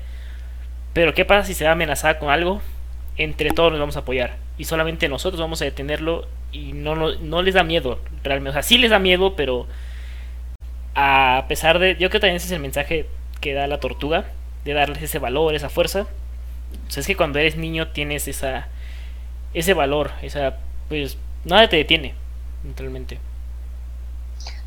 Pero 0.92 1.14
¿qué 1.14 1.24
pasa 1.24 1.46
si 1.46 1.54
se 1.54 1.64
va 1.64 1.72
amenazada 1.72 2.18
con 2.18 2.30
algo? 2.30 2.60
Entre 3.16 3.50
todos 3.50 3.70
nos 3.72 3.80
vamos 3.80 3.96
a 3.96 4.00
apoyar 4.00 4.36
y 4.58 4.64
solamente 4.64 5.08
nosotros 5.08 5.40
vamos 5.40 5.60
a 5.62 5.64
detenerlo 5.64 6.26
y 6.50 6.72
no, 6.72 6.94
no, 6.94 7.14
no 7.16 7.42
les 7.42 7.54
da 7.54 7.62
miedo 7.64 7.98
realmente. 8.22 8.50
O 8.50 8.52
sea, 8.52 8.62
sí 8.62 8.78
les 8.78 8.90
da 8.90 8.98
miedo, 8.98 9.36
pero 9.36 9.66
a 10.94 11.46
pesar 11.48 11.78
de... 11.78 11.92
Yo 11.92 12.08
creo 12.08 12.10
que 12.10 12.20
también 12.20 12.36
ese 12.36 12.46
es 12.46 12.52
el 12.52 12.60
mensaje 12.60 13.06
que 13.40 13.54
da 13.54 13.66
la 13.66 13.80
tortuga 13.80 14.26
de 14.64 14.74
darles 14.74 15.02
ese 15.02 15.18
valor, 15.18 15.54
esa 15.54 15.68
fuerza, 15.68 16.06
O 16.88 16.90
sea, 16.90 17.00
es 17.00 17.06
que 17.06 17.16
cuando 17.16 17.38
eres 17.38 17.56
niño 17.56 17.88
tienes 17.88 18.28
esa 18.28 18.68
ese 19.54 19.74
valor, 19.74 20.12
esa 20.22 20.56
pues 20.88 21.18
nada 21.44 21.68
te 21.68 21.76
detiene, 21.76 22.14
naturalmente. 22.64 23.18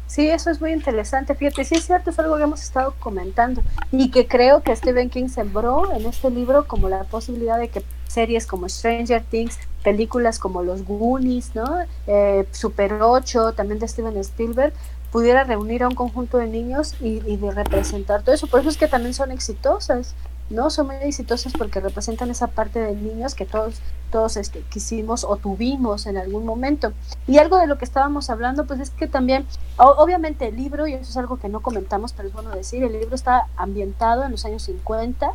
Sí, 0.07 0.29
eso 0.29 0.49
es 0.49 0.61
muy 0.61 0.71
interesante. 0.71 1.35
Fíjate, 1.35 1.65
sí 1.65 1.75
es 1.75 1.85
cierto, 1.85 2.09
es 2.09 2.19
algo 2.19 2.37
que 2.37 2.43
hemos 2.43 2.61
estado 2.61 2.93
comentando 2.99 3.61
y 3.91 4.11
que 4.11 4.27
creo 4.27 4.63
que 4.63 4.75
Stephen 4.75 5.09
King 5.09 5.27
sembró 5.27 5.91
en 5.91 6.05
este 6.05 6.29
libro 6.29 6.67
como 6.67 6.87
la 6.87 7.03
posibilidad 7.03 7.59
de 7.59 7.67
que 7.67 7.83
series 8.07 8.47
como 8.47 8.69
Stranger 8.69 9.23
Things, 9.23 9.57
películas 9.83 10.39
como 10.39 10.63
Los 10.63 10.83
Goonies, 10.83 11.55
¿no? 11.55 11.79
Eh, 12.07 12.47
Super 12.51 12.93
8, 12.93 13.53
también 13.53 13.79
de 13.79 13.87
Steven 13.87 14.17
Spielberg, 14.17 14.73
pudiera 15.11 15.45
reunir 15.45 15.83
a 15.83 15.87
un 15.87 15.95
conjunto 15.95 16.37
de 16.37 16.47
niños 16.47 16.95
y, 16.99 17.19
de 17.19 17.51
representar 17.51 18.23
todo 18.23 18.35
eso. 18.35 18.47
Por 18.47 18.59
eso 18.59 18.69
es 18.69 18.75
que 18.75 18.87
también 18.87 19.13
son 19.13 19.31
exitosas. 19.31 20.13
¿no? 20.49 20.69
Son 20.69 20.87
muy 20.87 20.97
exitosas 20.97 21.53
porque 21.57 21.79
representan 21.79 22.29
esa 22.29 22.47
parte 22.47 22.79
de 22.79 22.93
niños 22.93 23.33
que 23.33 23.45
todos, 23.45 23.81
todos 24.11 24.37
este, 24.37 24.59
quisimos 24.69 25.23
o 25.23 25.37
tuvimos 25.37 26.05
en 26.05 26.17
algún 26.17 26.45
momento. 26.45 26.91
Y 27.27 27.37
algo 27.37 27.57
de 27.57 27.65
lo 27.65 27.77
que 27.77 27.85
estábamos 27.85 28.29
hablando, 28.29 28.65
pues 28.65 28.79
es 28.79 28.89
que 28.91 29.07
también, 29.07 29.47
obviamente 29.77 30.49
el 30.49 30.57
libro, 30.57 30.85
y 30.85 30.93
eso 30.93 31.09
es 31.09 31.17
algo 31.17 31.37
que 31.37 31.49
no 31.49 31.61
comentamos, 31.61 32.13
pero 32.13 32.27
es 32.27 32.33
bueno 32.33 32.51
decir, 32.51 32.83
el 32.83 32.91
libro 32.91 33.15
está 33.15 33.47
ambientado 33.55 34.23
en 34.23 34.31
los 34.31 34.45
años 34.45 34.63
50, 34.63 35.31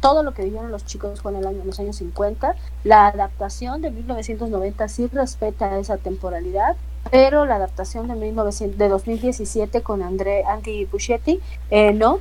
todo 0.00 0.22
lo 0.22 0.34
que 0.34 0.44
vivieron 0.44 0.70
los 0.70 0.84
chicos 0.84 1.20
en, 1.24 1.36
el 1.36 1.46
año, 1.46 1.62
los 1.64 1.80
años 1.80 1.96
50. 1.96 2.54
La 2.84 3.06
adaptación 3.06 3.80
de 3.80 3.90
1990 3.90 4.88
sí 4.88 5.06
respeta 5.08 5.78
esa 5.78 5.96
temporalidad, 5.96 6.76
pero 7.10 7.46
la 7.46 7.56
adaptación 7.56 8.08
de, 8.08 8.14
1900, 8.14 8.78
de 8.78 8.88
2017 8.88 9.82
con 9.82 10.02
André, 10.02 10.44
Andy 10.44 10.84
Buschetti, 10.84 11.40
eh, 11.70 11.92
no, 11.92 12.18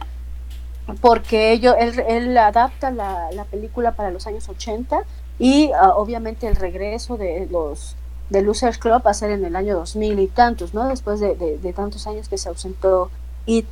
porque 1.01 1.51
ello, 1.51 1.75
él, 1.75 1.99
él 2.07 2.37
adapta 2.37 2.91
la, 2.91 3.31
la, 3.31 3.43
película 3.45 3.91
para 3.91 4.11
los 4.11 4.25
años 4.25 4.47
80 4.49 5.03
y 5.37 5.67
uh, 5.67 5.89
obviamente 5.95 6.47
el 6.47 6.55
regreso 6.55 7.17
de 7.17 7.47
los 7.51 7.95
de 8.29 8.41
Losers 8.41 8.77
Club 8.77 9.01
va 9.05 9.11
a 9.11 9.13
ser 9.15 9.31
en 9.31 9.43
el 9.43 9.55
año 9.55 9.75
2000 9.75 10.19
y 10.19 10.27
tantos, 10.27 10.73
¿no? 10.73 10.87
Después 10.87 11.19
de, 11.19 11.35
de, 11.35 11.57
de 11.57 11.73
tantos 11.73 12.05
años 12.05 12.29
que 12.29 12.37
se 12.37 12.47
ausentó 12.47 13.09
It. 13.47 13.65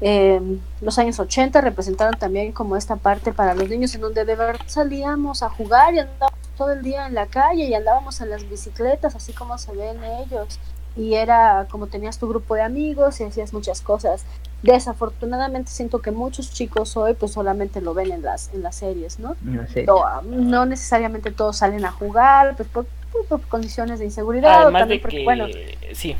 Eh, 0.00 0.58
los 0.82 0.98
años 0.98 1.18
80 1.18 1.60
representaron 1.62 2.18
también 2.18 2.52
como 2.52 2.76
esta 2.76 2.96
parte 2.96 3.32
para 3.32 3.54
los 3.54 3.68
niños 3.68 3.94
en 3.94 4.02
donde 4.02 4.26
de 4.26 4.36
verdad 4.36 4.60
salíamos 4.66 5.42
a 5.42 5.48
jugar 5.48 5.94
y 5.94 6.00
andábamos 6.00 6.38
todo 6.56 6.72
el 6.72 6.82
día 6.82 7.06
en 7.06 7.14
la 7.14 7.26
calle 7.26 7.64
y 7.64 7.74
andábamos 7.74 8.20
en 8.20 8.30
las 8.30 8.48
bicicletas, 8.48 9.14
así 9.14 9.32
como 9.32 9.56
se 9.58 9.72
ven 9.72 10.02
ellos. 10.04 10.58
Y 10.96 11.14
era 11.14 11.66
como 11.70 11.86
tenías 11.86 12.18
tu 12.18 12.28
grupo 12.28 12.54
de 12.54 12.62
amigos 12.62 13.20
y 13.20 13.24
hacías 13.24 13.52
muchas 13.52 13.80
cosas. 13.82 14.24
Desafortunadamente 14.62 15.70
siento 15.70 16.00
que 16.00 16.10
muchos 16.10 16.50
chicos 16.52 16.96
hoy 16.96 17.14
pues 17.14 17.32
solamente 17.32 17.80
lo 17.80 17.92
ven 17.94 18.10
en 18.10 18.22
las 18.22 18.52
en 18.54 18.62
las 18.62 18.76
series 18.76 19.18
no 19.18 19.36
no, 19.42 20.22
no 20.22 20.64
necesariamente 20.64 21.30
todos 21.30 21.58
salen 21.58 21.84
a 21.84 21.92
jugar 21.92 22.56
pues 22.56 22.66
por, 22.70 22.86
por 23.28 23.42
condiciones 23.42 23.98
de 23.98 24.06
inseguridad 24.06 24.62
Además 24.62 24.80
también 24.80 24.98
de 24.98 25.02
porque, 25.02 25.18
que, 25.18 25.24
bueno 25.24 25.46
sí. 25.92 26.12
o 26.12 26.16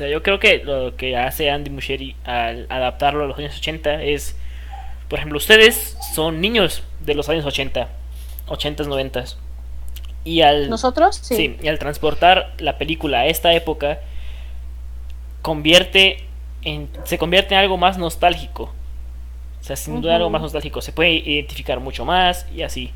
sea, 0.00 0.08
yo 0.08 0.22
creo 0.22 0.38
que 0.40 0.62
lo 0.64 0.96
que 0.96 1.16
hace 1.16 1.50
Andy 1.50 1.70
Muschietti 1.70 2.16
al 2.24 2.66
adaptarlo 2.68 3.24
a 3.24 3.26
los 3.26 3.38
años 3.38 3.56
80 3.56 4.02
es 4.02 4.36
por 5.08 5.18
ejemplo 5.18 5.38
ustedes 5.38 5.96
son 6.14 6.40
niños 6.40 6.82
de 7.00 7.14
los 7.14 7.28
años 7.28 7.44
80 7.44 7.88
80s 8.46 8.86
90 8.86 9.24
y 10.24 10.42
al 10.42 10.68
nosotros 10.68 11.16
sí. 11.22 11.36
sí 11.36 11.56
y 11.62 11.68
al 11.68 11.78
transportar 11.78 12.52
la 12.58 12.78
película 12.78 13.20
a 13.20 13.26
esta 13.26 13.52
época 13.54 14.00
convierte 15.42 16.24
en, 16.62 16.88
se 17.04 17.18
convierte 17.18 17.54
en 17.54 17.60
algo 17.60 17.76
más 17.76 17.98
nostálgico. 17.98 18.72
O 19.60 19.64
sea, 19.64 19.76
sin 19.76 20.00
duda 20.00 20.16
algo 20.16 20.30
más 20.30 20.42
nostálgico. 20.42 20.80
Se 20.80 20.92
puede 20.92 21.10
identificar 21.10 21.80
mucho 21.80 22.04
más 22.04 22.46
y 22.54 22.62
así. 22.62 22.92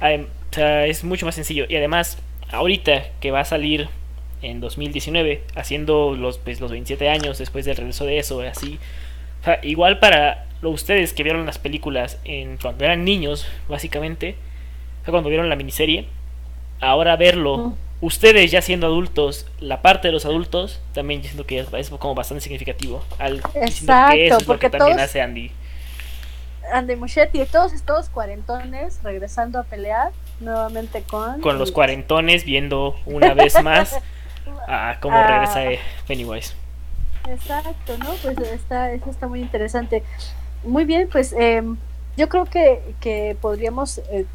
O 0.00 0.54
sea, 0.54 0.86
es 0.86 1.04
mucho 1.04 1.26
más 1.26 1.34
sencillo. 1.34 1.64
Y 1.68 1.76
además, 1.76 2.18
ahorita 2.50 3.04
que 3.20 3.30
va 3.30 3.40
a 3.40 3.44
salir 3.44 3.88
en 4.42 4.60
2019, 4.60 5.42
haciendo 5.54 6.14
los, 6.14 6.38
pues, 6.38 6.60
los 6.60 6.70
27 6.70 7.08
años 7.08 7.38
después 7.38 7.64
del 7.64 7.76
regreso 7.76 8.04
de 8.04 8.18
eso, 8.18 8.40
así. 8.42 8.78
O 9.40 9.44
sea, 9.44 9.60
igual 9.62 9.98
para 9.98 10.46
ustedes 10.62 11.12
que 11.12 11.22
vieron 11.22 11.46
las 11.46 11.58
películas 11.58 12.18
en, 12.24 12.58
cuando 12.58 12.84
eran 12.84 13.04
niños, 13.04 13.46
básicamente, 13.68 14.36
o 15.02 15.04
sea, 15.04 15.12
cuando 15.12 15.28
vieron 15.28 15.48
la 15.48 15.56
miniserie, 15.56 16.06
ahora 16.80 17.16
verlo 17.16 17.74
ustedes 18.02 18.50
ya 18.50 18.60
siendo 18.60 18.88
adultos, 18.88 19.46
la 19.60 19.80
parte 19.80 20.08
de 20.08 20.12
los 20.12 20.26
adultos, 20.26 20.80
también 20.92 21.22
yo 21.22 21.28
siento 21.28 21.46
que 21.46 21.60
es, 21.60 21.72
es 21.72 21.90
como 21.90 22.14
bastante 22.14 22.42
significativo. 22.42 23.02
Al, 23.18 23.40
que 23.42 24.26
eso 24.26 24.38
es 24.38 24.46
lo 24.46 24.58
que 24.58 24.68
también 24.68 25.00
hace 25.00 25.22
Andy. 25.22 25.50
Andy 26.72 26.96
Muschietti 26.96 27.44
todos 27.46 27.72
estos 27.72 28.08
cuarentones 28.08 29.00
regresando 29.02 29.58
a 29.58 29.64
pelear 29.64 30.12
nuevamente 30.40 31.02
con 31.02 31.40
Con 31.40 31.58
los 31.58 31.72
cuarentones 31.72 32.44
viendo 32.44 32.96
una 33.06 33.34
vez 33.34 33.62
más 33.62 33.98
a 34.68 34.98
cómo 35.00 35.16
Ah. 35.16 35.26
regresa 35.26 35.64
eh, 35.64 35.78
Pennywise. 36.06 36.54
Exacto, 37.28 37.96
¿no? 37.98 38.10
Pues 38.22 38.38
está, 38.38 38.92
eso 38.92 39.10
está 39.10 39.28
muy 39.28 39.40
interesante. 39.40 40.02
Muy 40.64 40.84
bien, 40.84 41.08
pues 41.10 41.32
eh, 41.38 41.62
yo 42.16 42.28
creo 42.28 42.44
que, 42.44 42.94
que 43.00 43.36
podríamos 43.40 43.98
eh, 44.10 44.26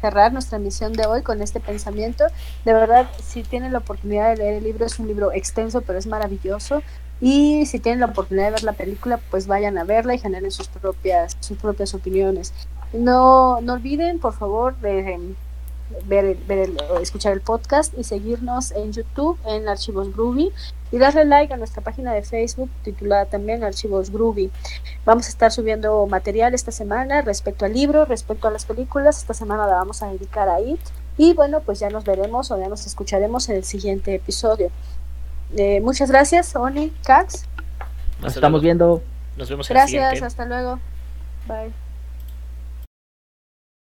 cerrar 0.00 0.32
nuestra 0.32 0.58
misión 0.58 0.92
de 0.92 1.06
hoy 1.06 1.22
con 1.22 1.42
este 1.42 1.58
pensamiento. 1.60 2.24
De 2.64 2.72
verdad, 2.72 3.08
si 3.22 3.42
tienen 3.42 3.72
la 3.72 3.78
oportunidad 3.78 4.30
de 4.30 4.36
leer 4.36 4.54
el 4.54 4.64
libro, 4.64 4.86
es 4.86 4.98
un 4.98 5.08
libro 5.08 5.32
extenso, 5.32 5.80
pero 5.82 5.98
es 5.98 6.06
maravilloso. 6.06 6.82
Y 7.20 7.66
si 7.66 7.80
tienen 7.80 7.98
la 8.00 8.06
oportunidad 8.06 8.46
de 8.46 8.50
ver 8.52 8.62
la 8.62 8.72
película, 8.74 9.18
pues 9.30 9.48
vayan 9.48 9.76
a 9.76 9.82
verla 9.84 10.14
y 10.14 10.18
generen 10.18 10.52
sus 10.52 10.68
propias, 10.68 11.36
sus 11.40 11.58
propias 11.58 11.92
opiniones. 11.94 12.54
No, 12.92 13.60
no 13.60 13.72
olviden, 13.74 14.20
por 14.20 14.34
favor, 14.34 14.76
de 14.76 15.14
em, 15.14 15.34
ver, 16.06 16.24
el- 16.24 16.36
ver 16.46 16.58
el- 16.58 16.78
escuchar 17.02 17.32
el 17.32 17.40
podcast 17.40 17.92
y 17.98 18.04
seguirnos 18.04 18.70
en 18.72 18.92
YouTube 18.92 19.38
en 19.46 19.68
Archivos 19.68 20.12
Groovy 20.14 20.52
y 20.90 20.98
darle 20.98 21.24
like 21.24 21.52
a 21.52 21.56
nuestra 21.56 21.82
página 21.82 22.12
de 22.14 22.22
Facebook 22.22 22.70
titulada 22.82 23.26
también 23.26 23.62
Archivos 23.64 24.10
Groovy. 24.10 24.50
Vamos 25.04 25.26
a 25.26 25.28
estar 25.28 25.52
subiendo 25.52 26.06
material 26.06 26.54
esta 26.54 26.70
semana 26.72 27.20
respecto 27.22 27.64
al 27.64 27.72
libro, 27.74 28.04
respecto 28.04 28.48
a 28.48 28.50
las 28.50 28.64
películas. 28.64 29.18
Esta 29.18 29.34
semana 29.34 29.66
la 29.66 29.74
vamos 29.74 30.02
a 30.02 30.08
dedicar 30.10 30.48
a 30.48 30.60
IT. 30.60 30.80
Y 31.18 31.34
bueno, 31.34 31.60
pues 31.60 31.80
ya 31.80 31.90
nos 31.90 32.04
veremos 32.04 32.50
o 32.50 32.58
ya 32.58 32.68
nos 32.68 32.86
escucharemos 32.86 33.48
en 33.48 33.56
el 33.56 33.64
siguiente 33.64 34.14
episodio. 34.14 34.70
Eh, 35.56 35.80
muchas 35.80 36.10
gracias, 36.10 36.54
Oni, 36.56 36.90
Cax. 37.04 37.44
Nos 38.20 38.28
Hasta 38.28 38.38
estamos 38.38 38.60
luego. 38.60 38.62
viendo. 38.62 39.02
Nos 39.36 39.48
vemos 39.50 39.68
en 39.70 39.76
el 39.76 39.80
Gracias, 39.80 40.02
siguiente. 40.10 40.26
hasta 40.26 40.44
luego. 40.46 40.78
Bye. 41.46 41.87